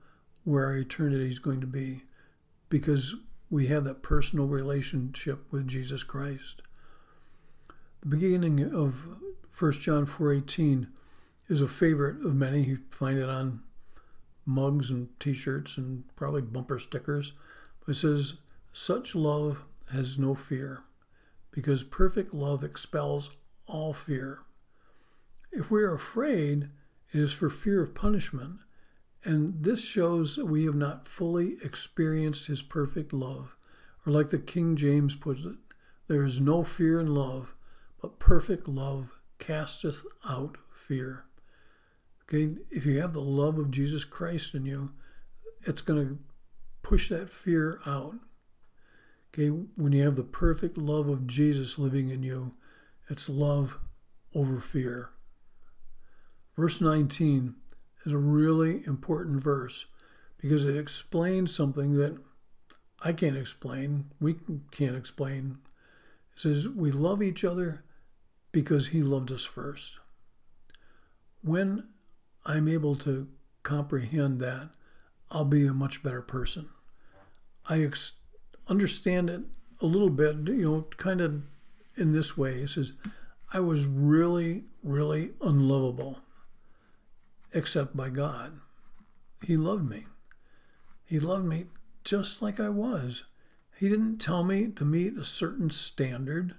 where 0.43 0.65
our 0.65 0.75
eternity 0.75 1.29
is 1.29 1.39
going 1.39 1.61
to 1.61 1.67
be 1.67 2.03
because 2.67 3.15
we 3.49 3.67
have 3.67 3.85
that 3.85 4.03
personal 4.03 4.47
relationship 4.47 5.45
with 5.49 5.65
Jesus 5.65 6.03
Christ. 6.03 6.61
The 8.01 8.07
beginning 8.07 8.61
of 8.61 9.07
1 9.57 9.71
John 9.71 10.05
4:18 10.05 10.87
is 11.47 11.61
a 11.61 11.67
favorite 11.67 12.25
of 12.25 12.35
many. 12.35 12.63
You 12.63 12.79
find 12.89 13.19
it 13.19 13.29
on 13.29 13.63
mugs 14.45 14.91
and 14.91 15.09
t-shirts 15.19 15.77
and 15.77 16.03
probably 16.15 16.41
bumper 16.41 16.79
stickers. 16.79 17.33
It 17.87 17.95
says, 17.95 18.35
"Such 18.73 19.15
love 19.15 19.63
has 19.91 20.17
no 20.17 20.35
fear, 20.35 20.83
because 21.51 21.83
perfect 21.83 22.33
love 22.33 22.63
expels 22.63 23.29
all 23.67 23.93
fear." 23.93 24.41
If 25.51 25.71
we 25.71 25.83
are 25.83 25.93
afraid, 25.93 26.69
it 27.13 27.19
is 27.19 27.31
for 27.31 27.49
fear 27.49 27.81
of 27.81 27.95
punishment, 27.95 28.59
and 29.23 29.63
this 29.63 29.83
shows 29.83 30.35
that 30.35 30.45
we 30.45 30.65
have 30.65 30.75
not 30.75 31.07
fully 31.07 31.57
experienced 31.63 32.47
his 32.47 32.61
perfect 32.61 33.13
love. 33.13 33.55
Or, 34.05 34.11
like 34.11 34.29
the 34.29 34.37
King 34.37 34.75
James 34.75 35.15
puts 35.15 35.45
it, 35.45 35.57
there 36.07 36.23
is 36.23 36.41
no 36.41 36.63
fear 36.63 36.99
in 36.99 37.13
love, 37.15 37.55
but 38.01 38.19
perfect 38.19 38.67
love 38.67 39.19
casteth 39.39 40.05
out 40.23 40.57
fear. 40.71 41.25
Okay, 42.27 42.55
if 42.71 42.85
you 42.85 42.99
have 42.99 43.13
the 43.13 43.21
love 43.21 43.59
of 43.59 43.71
Jesus 43.71 44.03
Christ 44.03 44.55
in 44.55 44.65
you, 44.65 44.91
it's 45.61 45.81
going 45.81 46.07
to 46.07 46.19
push 46.81 47.09
that 47.09 47.29
fear 47.29 47.79
out. 47.85 48.15
Okay, 49.33 49.49
when 49.49 49.91
you 49.91 50.03
have 50.03 50.15
the 50.15 50.23
perfect 50.23 50.77
love 50.77 51.07
of 51.07 51.27
Jesus 51.27 51.77
living 51.77 52.09
in 52.09 52.23
you, 52.23 52.53
it's 53.09 53.29
love 53.29 53.77
over 54.33 54.59
fear. 54.59 55.09
Verse 56.55 56.81
19 56.81 57.55
is 58.05 58.11
a 58.11 58.17
really 58.17 58.81
important 58.87 59.43
verse 59.43 59.85
because 60.37 60.63
it 60.63 60.77
explains 60.77 61.53
something 61.53 61.95
that 61.97 62.17
I 63.03 63.13
can't 63.13 63.37
explain, 63.37 64.05
we 64.19 64.35
can't 64.71 64.95
explain. 64.95 65.57
It 66.33 66.39
says, 66.39 66.67
We 66.67 66.91
love 66.91 67.21
each 67.21 67.43
other 67.43 67.83
because 68.51 68.87
He 68.87 69.03
loved 69.03 69.31
us 69.31 69.45
first. 69.45 69.99
When 71.43 71.89
I'm 72.45 72.67
able 72.67 72.95
to 72.97 73.27
comprehend 73.63 74.39
that, 74.39 74.69
I'll 75.31 75.45
be 75.45 75.65
a 75.65 75.73
much 75.73 76.03
better 76.03 76.21
person. 76.21 76.69
I 77.67 77.81
ex- 77.81 78.13
understand 78.67 79.29
it 79.29 79.41
a 79.81 79.85
little 79.85 80.09
bit, 80.09 80.35
you 80.47 80.63
know, 80.63 80.87
kind 80.97 81.21
of 81.21 81.41
in 81.95 82.13
this 82.13 82.37
way. 82.37 82.61
It 82.61 82.69
says, 82.69 82.93
I 83.51 83.59
was 83.59 83.85
really, 83.85 84.65
really 84.83 85.31
unlovable 85.41 86.19
except 87.53 87.95
by 87.95 88.09
God. 88.09 88.59
He 89.41 89.57
loved 89.57 89.89
me. 89.89 90.05
He 91.05 91.19
loved 91.19 91.45
me 91.45 91.65
just 92.03 92.41
like 92.41 92.59
I 92.59 92.69
was. 92.69 93.23
He 93.77 93.89
didn't 93.89 94.19
tell 94.19 94.43
me 94.43 94.67
to 94.67 94.85
meet 94.85 95.17
a 95.17 95.23
certain 95.23 95.69
standard 95.69 96.55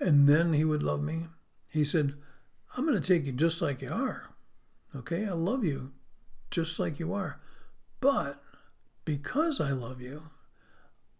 and 0.00 0.28
then 0.28 0.52
he 0.52 0.64
would 0.64 0.82
love 0.82 1.02
me. 1.02 1.26
He 1.68 1.84
said, 1.84 2.14
I'm 2.76 2.86
going 2.86 3.00
to 3.00 3.06
take 3.06 3.26
you 3.26 3.32
just 3.32 3.60
like 3.60 3.82
you 3.82 3.90
are. 3.90 4.30
Okay, 4.94 5.26
I 5.26 5.32
love 5.32 5.64
you 5.64 5.92
just 6.50 6.78
like 6.78 6.98
you 6.98 7.12
are. 7.12 7.40
But 8.00 8.40
because 9.04 9.60
I 9.60 9.70
love 9.70 10.00
you, 10.00 10.24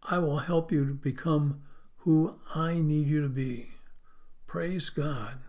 I 0.02 0.18
will 0.18 0.38
help 0.38 0.72
you 0.72 0.86
to 0.86 0.94
become 0.94 1.62
who 1.98 2.38
I 2.54 2.74
need 2.74 3.08
you 3.08 3.20
to 3.22 3.28
be. 3.28 3.70
Praise 4.46 4.88
God. 4.88 5.40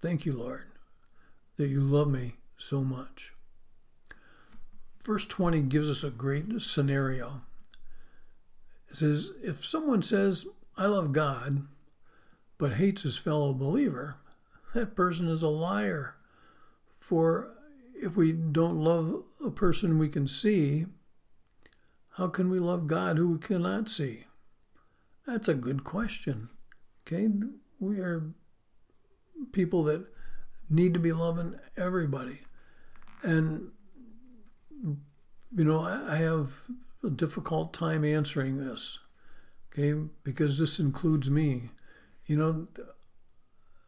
Thank 0.00 0.24
you, 0.26 0.32
Lord, 0.32 0.66
that 1.56 1.68
you 1.68 1.80
love 1.80 2.08
me 2.08 2.34
so 2.56 2.82
much. 2.82 3.32
Verse 5.02 5.26
20 5.26 5.62
gives 5.62 5.90
us 5.90 6.04
a 6.04 6.10
great 6.10 6.60
scenario. 6.62 7.42
It 8.88 8.96
says, 8.96 9.32
If 9.42 9.64
someone 9.64 10.02
says, 10.02 10.46
I 10.76 10.86
love 10.86 11.12
God, 11.12 11.66
but 12.58 12.74
hates 12.74 13.02
his 13.02 13.18
fellow 13.18 13.52
believer, 13.52 14.16
that 14.74 14.94
person 14.94 15.28
is 15.28 15.42
a 15.42 15.48
liar. 15.48 16.14
For 17.00 17.55
if 18.02 18.16
we 18.16 18.32
don't 18.32 18.76
love 18.76 19.22
a 19.44 19.50
person 19.50 19.98
we 19.98 20.08
can 20.08 20.26
see, 20.26 20.86
how 22.16 22.28
can 22.28 22.50
we 22.50 22.58
love 22.58 22.86
God 22.86 23.18
who 23.18 23.32
we 23.32 23.38
cannot 23.38 23.88
see? 23.88 24.24
That's 25.26 25.48
a 25.48 25.54
good 25.54 25.84
question. 25.84 26.48
Okay, 27.06 27.28
we 27.78 27.98
are 27.98 28.32
people 29.52 29.84
that 29.84 30.06
need 30.68 30.94
to 30.94 31.00
be 31.00 31.12
loving 31.12 31.56
everybody. 31.76 32.42
And 33.22 33.70
you 34.82 35.64
know, 35.64 35.80
I, 35.80 36.16
have 36.16 36.52
a 37.02 37.10
difficult 37.10 37.72
time 37.72 38.04
answering 38.04 38.58
this, 38.58 38.98
okay, 39.72 39.98
because 40.22 40.58
this 40.58 40.78
includes 40.78 41.30
me. 41.30 41.70
You 42.26 42.36
know, 42.36 42.68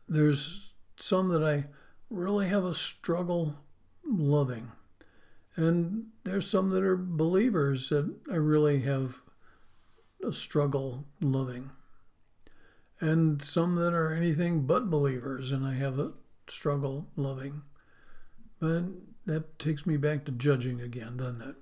there's 0.08 0.72
some 0.96 1.28
that 1.28 1.42
I 1.42 1.64
really 2.10 2.48
have 2.48 2.64
a 2.64 2.74
struggle 2.74 3.56
loving. 4.08 4.72
And 5.56 6.06
there's 6.24 6.48
some 6.48 6.70
that 6.70 6.82
are 6.82 6.96
believers 6.96 7.88
that 7.88 8.14
I 8.30 8.36
really 8.36 8.82
have 8.82 9.18
a 10.24 10.32
struggle 10.32 11.04
loving. 11.20 11.70
And 13.00 13.42
some 13.42 13.76
that 13.76 13.92
are 13.92 14.12
anything 14.12 14.66
but 14.66 14.90
believers, 14.90 15.52
and 15.52 15.66
I 15.66 15.74
have 15.74 15.98
a 15.98 16.12
struggle 16.48 17.08
loving. 17.16 17.62
But 18.60 18.84
that 19.26 19.58
takes 19.58 19.86
me 19.86 19.96
back 19.96 20.24
to 20.24 20.32
judging 20.32 20.80
again, 20.80 21.16
doesn't 21.16 21.42
it? 21.42 21.56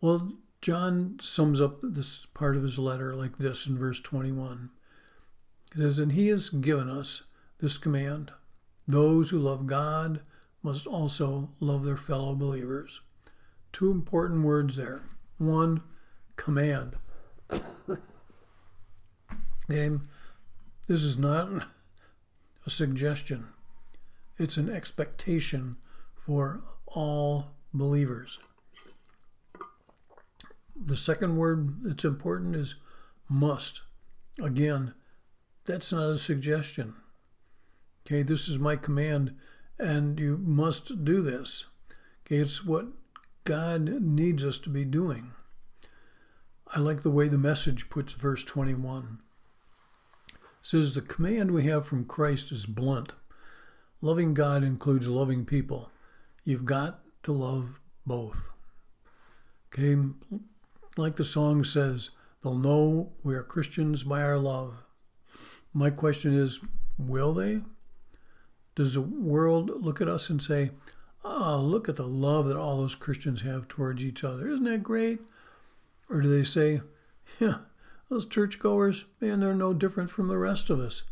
Well, 0.00 0.32
John 0.60 1.18
sums 1.20 1.60
up 1.60 1.80
this 1.82 2.26
part 2.26 2.56
of 2.56 2.62
his 2.62 2.78
letter 2.78 3.14
like 3.14 3.38
this 3.38 3.66
in 3.66 3.78
verse 3.78 4.00
21. 4.00 4.70
He 5.74 5.80
says, 5.80 5.98
And 5.98 6.12
he 6.12 6.28
has 6.28 6.48
given 6.48 6.88
us 6.88 7.24
this 7.58 7.78
command 7.78 8.32
those 8.86 9.30
who 9.30 9.38
love 9.38 9.66
God 9.66 10.20
must 10.64 10.86
also 10.86 11.50
love 11.60 11.84
their 11.84 11.96
fellow 11.96 12.34
believers. 12.34 13.02
Two 13.70 13.90
important 13.90 14.44
words 14.44 14.76
there. 14.76 15.02
One, 15.36 15.82
command. 16.36 16.96
and 19.68 20.00
this 20.88 21.02
is 21.02 21.18
not 21.18 21.66
a 22.66 22.70
suggestion, 22.70 23.48
it's 24.38 24.56
an 24.56 24.70
expectation 24.70 25.76
for 26.16 26.62
all 26.86 27.52
believers. 27.74 28.38
The 30.74 30.96
second 30.96 31.36
word 31.36 31.84
that's 31.84 32.04
important 32.04 32.56
is 32.56 32.76
must. 33.28 33.82
Again, 34.42 34.94
that's 35.66 35.92
not 35.92 36.10
a 36.10 36.18
suggestion. 36.18 36.94
Okay, 38.06 38.22
this 38.22 38.48
is 38.48 38.58
my 38.58 38.76
command, 38.76 39.34
and 39.78 40.18
you 40.18 40.38
must 40.38 41.04
do 41.04 41.22
this. 41.22 41.66
Okay, 42.26 42.36
it's 42.36 42.64
what 42.64 42.86
God 43.44 44.00
needs 44.00 44.44
us 44.44 44.58
to 44.58 44.70
be 44.70 44.84
doing. 44.84 45.32
I 46.74 46.80
like 46.80 47.02
the 47.02 47.10
way 47.10 47.28
the 47.28 47.38
message 47.38 47.90
puts 47.90 48.12
verse 48.12 48.44
21. 48.44 49.18
It 50.28 50.36
says, 50.62 50.94
The 50.94 51.02
command 51.02 51.50
we 51.50 51.66
have 51.66 51.86
from 51.86 52.04
Christ 52.04 52.50
is 52.50 52.66
blunt. 52.66 53.12
Loving 54.00 54.34
God 54.34 54.64
includes 54.64 55.08
loving 55.08 55.44
people. 55.44 55.90
You've 56.44 56.64
got 56.64 57.00
to 57.24 57.32
love 57.32 57.80
both. 58.06 58.50
Okay, 59.72 59.96
like 60.96 61.16
the 61.16 61.24
song 61.24 61.64
says, 61.64 62.10
they'll 62.42 62.54
know 62.54 63.12
we 63.22 63.34
are 63.34 63.42
Christians 63.42 64.04
by 64.04 64.22
our 64.22 64.38
love. 64.38 64.84
My 65.72 65.90
question 65.90 66.32
is, 66.32 66.60
will 66.98 67.34
they? 67.34 67.62
Does 68.74 68.94
the 68.94 69.00
world 69.00 69.82
look 69.82 70.00
at 70.00 70.08
us 70.08 70.28
and 70.30 70.42
say, 70.42 70.70
oh, 71.24 71.60
look 71.60 71.88
at 71.88 71.96
the 71.96 72.06
love 72.06 72.46
that 72.46 72.56
all 72.56 72.78
those 72.78 72.94
Christians 72.94 73.42
have 73.42 73.68
towards 73.68 74.04
each 74.04 74.24
other? 74.24 74.48
Isn't 74.48 74.64
that 74.64 74.82
great? 74.82 75.20
Or 76.10 76.20
do 76.20 76.28
they 76.28 76.44
say, 76.44 76.80
yeah, 77.38 77.58
those 78.10 78.26
churchgoers, 78.26 79.06
man, 79.20 79.40
they're 79.40 79.54
no 79.54 79.72
different 79.72 80.10
from 80.10 80.28
the 80.28 80.38
rest 80.38 80.70
of 80.70 80.80
us. 80.80 81.04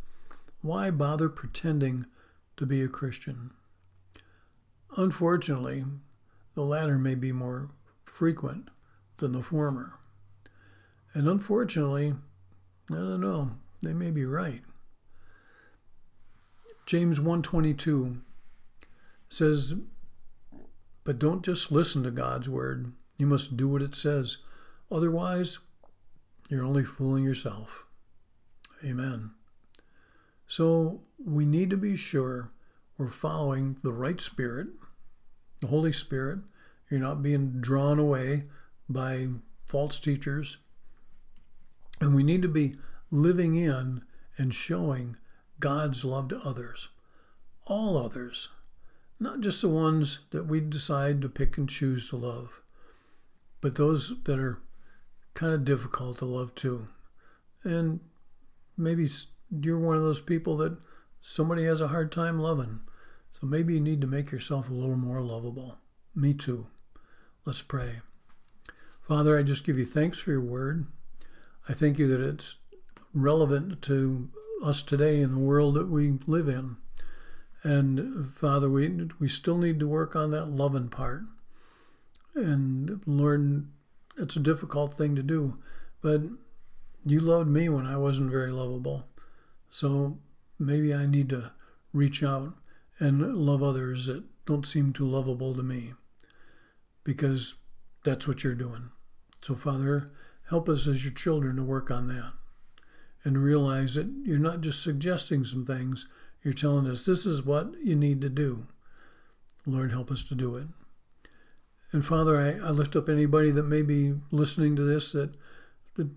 Why 0.60 0.90
bother 0.90 1.28
pretending 1.28 2.06
to 2.56 2.66
be 2.66 2.82
a 2.82 2.88
Christian? 2.88 3.50
Unfortunately, 4.96 5.84
the 6.54 6.62
latter 6.62 6.98
may 6.98 7.14
be 7.14 7.32
more 7.32 7.70
frequent 8.04 8.68
than 9.16 9.32
the 9.32 9.42
former. 9.42 9.94
And 11.14 11.28
unfortunately, 11.28 12.14
I 12.90 12.94
don't 12.94 13.20
know, 13.20 13.52
they 13.82 13.92
may 13.94 14.10
be 14.10 14.24
right. 14.24 14.62
James 16.92 17.18
122 17.18 18.20
says, 19.30 19.76
"But 21.04 21.18
don't 21.18 21.42
just 21.42 21.72
listen 21.72 22.02
to 22.02 22.10
God's 22.10 22.50
word. 22.50 22.92
You 23.16 23.26
must 23.26 23.56
do 23.56 23.66
what 23.66 23.80
it 23.80 23.94
says. 23.94 24.36
Otherwise, 24.90 25.58
you're 26.50 26.62
only 26.62 26.84
fooling 26.84 27.24
yourself." 27.24 27.86
Amen. 28.84 29.30
So, 30.46 31.06
we 31.16 31.46
need 31.46 31.70
to 31.70 31.78
be 31.78 31.96
sure 31.96 32.52
we're 32.98 33.08
following 33.08 33.78
the 33.82 33.94
right 33.94 34.20
spirit 34.20 34.68
the 35.62 35.68
Holy 35.68 35.94
Spirit. 35.94 36.40
You're 36.90 37.00
not 37.00 37.22
being 37.22 37.62
drawn 37.62 37.98
away 37.98 38.50
by 38.86 39.30
false 39.66 39.98
teachers. 39.98 40.58
And 42.02 42.14
we 42.14 42.22
need 42.22 42.42
to 42.42 42.48
be 42.48 42.76
living 43.10 43.54
in 43.54 44.04
and 44.36 44.52
showing 44.52 45.16
God's 45.62 46.04
love 46.04 46.28
to 46.30 46.40
others, 46.40 46.88
all 47.66 47.96
others, 47.96 48.48
not 49.20 49.40
just 49.40 49.62
the 49.62 49.68
ones 49.68 50.18
that 50.30 50.48
we 50.48 50.58
decide 50.58 51.22
to 51.22 51.28
pick 51.28 51.56
and 51.56 51.68
choose 51.68 52.08
to 52.08 52.16
love, 52.16 52.60
but 53.60 53.76
those 53.76 54.12
that 54.24 54.40
are 54.40 54.60
kind 55.34 55.54
of 55.54 55.64
difficult 55.64 56.18
to 56.18 56.24
love 56.24 56.52
too. 56.56 56.88
And 57.62 58.00
maybe 58.76 59.08
you're 59.50 59.78
one 59.78 59.94
of 59.94 60.02
those 60.02 60.20
people 60.20 60.56
that 60.56 60.76
somebody 61.20 61.64
has 61.64 61.80
a 61.80 61.88
hard 61.88 62.10
time 62.10 62.40
loving. 62.40 62.80
So 63.30 63.46
maybe 63.46 63.74
you 63.74 63.80
need 63.80 64.00
to 64.00 64.08
make 64.08 64.32
yourself 64.32 64.68
a 64.68 64.74
little 64.74 64.96
more 64.96 65.20
lovable. 65.20 65.78
Me 66.12 66.34
too. 66.34 66.66
Let's 67.44 67.62
pray. 67.62 68.00
Father, 69.00 69.38
I 69.38 69.44
just 69.44 69.64
give 69.64 69.78
you 69.78 69.86
thanks 69.86 70.18
for 70.18 70.32
your 70.32 70.40
word. 70.40 70.86
I 71.68 71.72
thank 71.72 72.00
you 72.00 72.08
that 72.08 72.20
it's 72.20 72.56
relevant 73.14 73.80
to 73.82 74.28
us 74.62 74.82
today 74.82 75.20
in 75.20 75.32
the 75.32 75.38
world 75.38 75.74
that 75.74 75.88
we 75.88 76.18
live 76.26 76.48
in. 76.48 76.76
And 77.62 78.30
Father, 78.30 78.68
we 78.68 79.08
we 79.18 79.28
still 79.28 79.58
need 79.58 79.78
to 79.80 79.88
work 79.88 80.16
on 80.16 80.30
that 80.30 80.46
loving 80.46 80.88
part. 80.88 81.22
And 82.34 83.00
Lord, 83.06 83.68
it's 84.16 84.36
a 84.36 84.40
difficult 84.40 84.94
thing 84.94 85.14
to 85.16 85.22
do, 85.22 85.58
but 86.00 86.22
you 87.04 87.20
loved 87.20 87.48
me 87.48 87.68
when 87.68 87.86
I 87.86 87.96
wasn't 87.96 88.30
very 88.30 88.50
lovable. 88.50 89.06
So 89.70 90.18
maybe 90.58 90.94
I 90.94 91.06
need 91.06 91.28
to 91.30 91.52
reach 91.92 92.22
out 92.22 92.54
and 92.98 93.34
love 93.36 93.62
others 93.62 94.06
that 94.06 94.24
don't 94.46 94.66
seem 94.66 94.92
too 94.92 95.06
lovable 95.06 95.54
to 95.54 95.62
me 95.62 95.94
because 97.04 97.54
that's 98.04 98.26
what 98.26 98.42
you're 98.44 98.54
doing. 98.54 98.90
So, 99.40 99.54
Father, 99.54 100.10
help 100.48 100.68
us 100.68 100.86
as 100.86 101.04
your 101.04 101.12
children 101.12 101.56
to 101.56 101.62
work 101.62 101.90
on 101.90 102.08
that 102.08 102.32
and 103.24 103.42
realize 103.42 103.94
that 103.94 104.08
you're 104.24 104.38
not 104.38 104.60
just 104.60 104.82
suggesting 104.82 105.44
some 105.44 105.64
things, 105.64 106.06
you're 106.42 106.54
telling 106.54 106.88
us 106.88 107.04
this 107.04 107.24
is 107.24 107.44
what 107.44 107.72
you 107.82 107.94
need 107.94 108.20
to 108.20 108.28
do. 108.28 108.66
Lord, 109.64 109.92
help 109.92 110.10
us 110.10 110.24
to 110.24 110.34
do 110.34 110.56
it. 110.56 110.66
And 111.92 112.04
Father, 112.04 112.36
I, 112.36 112.66
I 112.66 112.70
lift 112.70 112.96
up 112.96 113.08
anybody 113.08 113.50
that 113.50 113.64
may 113.64 113.82
be 113.82 114.14
listening 114.30 114.74
to 114.76 114.82
this 114.82 115.12
that, 115.12 115.34
that 115.94 116.08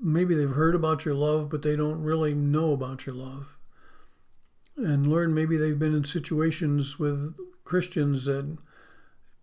maybe 0.00 0.34
they've 0.34 0.48
heard 0.48 0.74
about 0.74 1.04
your 1.04 1.14
love, 1.14 1.50
but 1.50 1.62
they 1.62 1.76
don't 1.76 2.02
really 2.02 2.32
know 2.32 2.72
about 2.72 3.04
your 3.04 3.14
love. 3.14 3.58
And 4.76 5.06
Lord, 5.06 5.30
maybe 5.30 5.56
they've 5.56 5.78
been 5.78 5.94
in 5.94 6.04
situations 6.04 6.98
with 6.98 7.34
Christians 7.64 8.24
that 8.24 8.56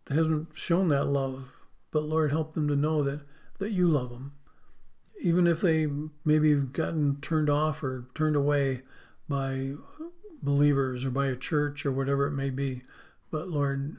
hasn't 0.09 0.57
shown 0.57 0.89
that 0.89 1.05
love. 1.05 1.59
But 1.91 2.03
Lord, 2.03 2.31
help 2.31 2.53
them 2.53 2.67
to 2.67 2.75
know 2.75 3.01
that, 3.03 3.21
that 3.59 3.71
you 3.71 3.87
love 3.87 4.09
them. 4.09 4.33
Even 5.21 5.47
if 5.47 5.61
they 5.61 5.87
maybe 6.25 6.51
have 6.51 6.73
gotten 6.73 7.21
turned 7.21 7.49
off 7.49 7.83
or 7.83 8.07
turned 8.15 8.35
away 8.35 8.81
by 9.29 9.73
believers 10.41 11.05
or 11.05 11.11
by 11.11 11.27
a 11.27 11.35
church 11.35 11.85
or 11.85 11.91
whatever 11.91 12.27
it 12.27 12.31
may 12.31 12.49
be. 12.49 12.81
But 13.31 13.47
Lord, 13.47 13.97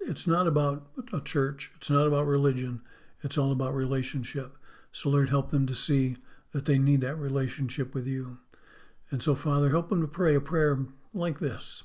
it's 0.00 0.26
not 0.26 0.46
about 0.46 0.86
a 1.12 1.20
church, 1.20 1.72
it's 1.76 1.90
not 1.90 2.06
about 2.06 2.26
religion, 2.26 2.82
it's 3.22 3.36
all 3.36 3.52
about 3.52 3.74
relationship. 3.74 4.56
So, 4.92 5.10
Lord, 5.10 5.28
help 5.28 5.50
them 5.50 5.66
to 5.66 5.74
see 5.74 6.16
that 6.52 6.66
they 6.66 6.78
need 6.78 7.00
that 7.00 7.16
relationship 7.16 7.94
with 7.94 8.06
you. 8.06 8.38
And 9.10 9.22
so, 9.22 9.34
Father, 9.34 9.70
help 9.70 9.88
them 9.88 10.00
to 10.00 10.08
pray 10.08 10.34
a 10.34 10.40
prayer 10.40 10.78
like 11.12 11.40
this 11.40 11.82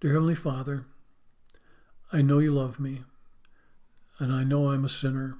Dear 0.00 0.12
Heavenly 0.12 0.34
Father, 0.34 0.86
I 2.12 2.22
know 2.22 2.38
you 2.38 2.52
love 2.52 2.78
me, 2.78 3.02
and 4.18 4.32
I 4.32 4.44
know 4.44 4.70
I'm 4.70 4.84
a 4.84 4.90
sinner, 4.90 5.38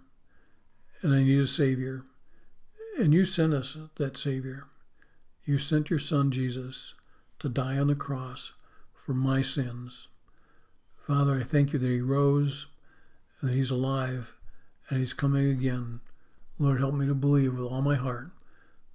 and 1.02 1.14
I 1.14 1.22
need 1.22 1.40
a 1.40 1.46
Savior. 1.46 2.04
And 2.98 3.14
you 3.14 3.24
sent 3.24 3.54
us 3.54 3.76
that 3.94 4.18
Savior. 4.18 4.64
You 5.44 5.56
sent 5.56 5.88
your 5.88 6.00
Son, 6.00 6.32
Jesus, 6.32 6.94
to 7.38 7.48
die 7.48 7.78
on 7.78 7.86
the 7.86 7.94
cross 7.94 8.54
for 8.92 9.14
my 9.14 9.40
sins. 9.40 10.08
Father, 11.06 11.38
I 11.38 11.44
thank 11.44 11.72
you 11.72 11.78
that 11.78 11.86
He 11.86 12.00
rose, 12.00 12.66
and 13.40 13.50
that 13.50 13.54
He's 13.54 13.70
alive, 13.70 14.34
and 14.88 14.98
He's 14.98 15.12
coming 15.12 15.48
again. 15.48 16.00
Lord, 16.58 16.80
help 16.80 16.94
me 16.94 17.06
to 17.06 17.14
believe 17.14 17.54
with 17.54 17.70
all 17.70 17.82
my 17.82 17.94
heart 17.94 18.30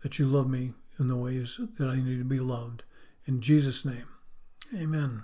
that 0.01 0.19
you 0.19 0.27
love 0.27 0.49
me 0.49 0.73
in 0.99 1.07
the 1.07 1.15
ways 1.15 1.61
that 1.79 1.87
I 1.87 1.95
need 1.95 2.17
to 2.17 2.25
be 2.25 2.41
loved. 2.41 2.83
In 3.25 3.39
Jesus' 3.39 3.85
name, 3.85 4.09
amen. 4.75 5.23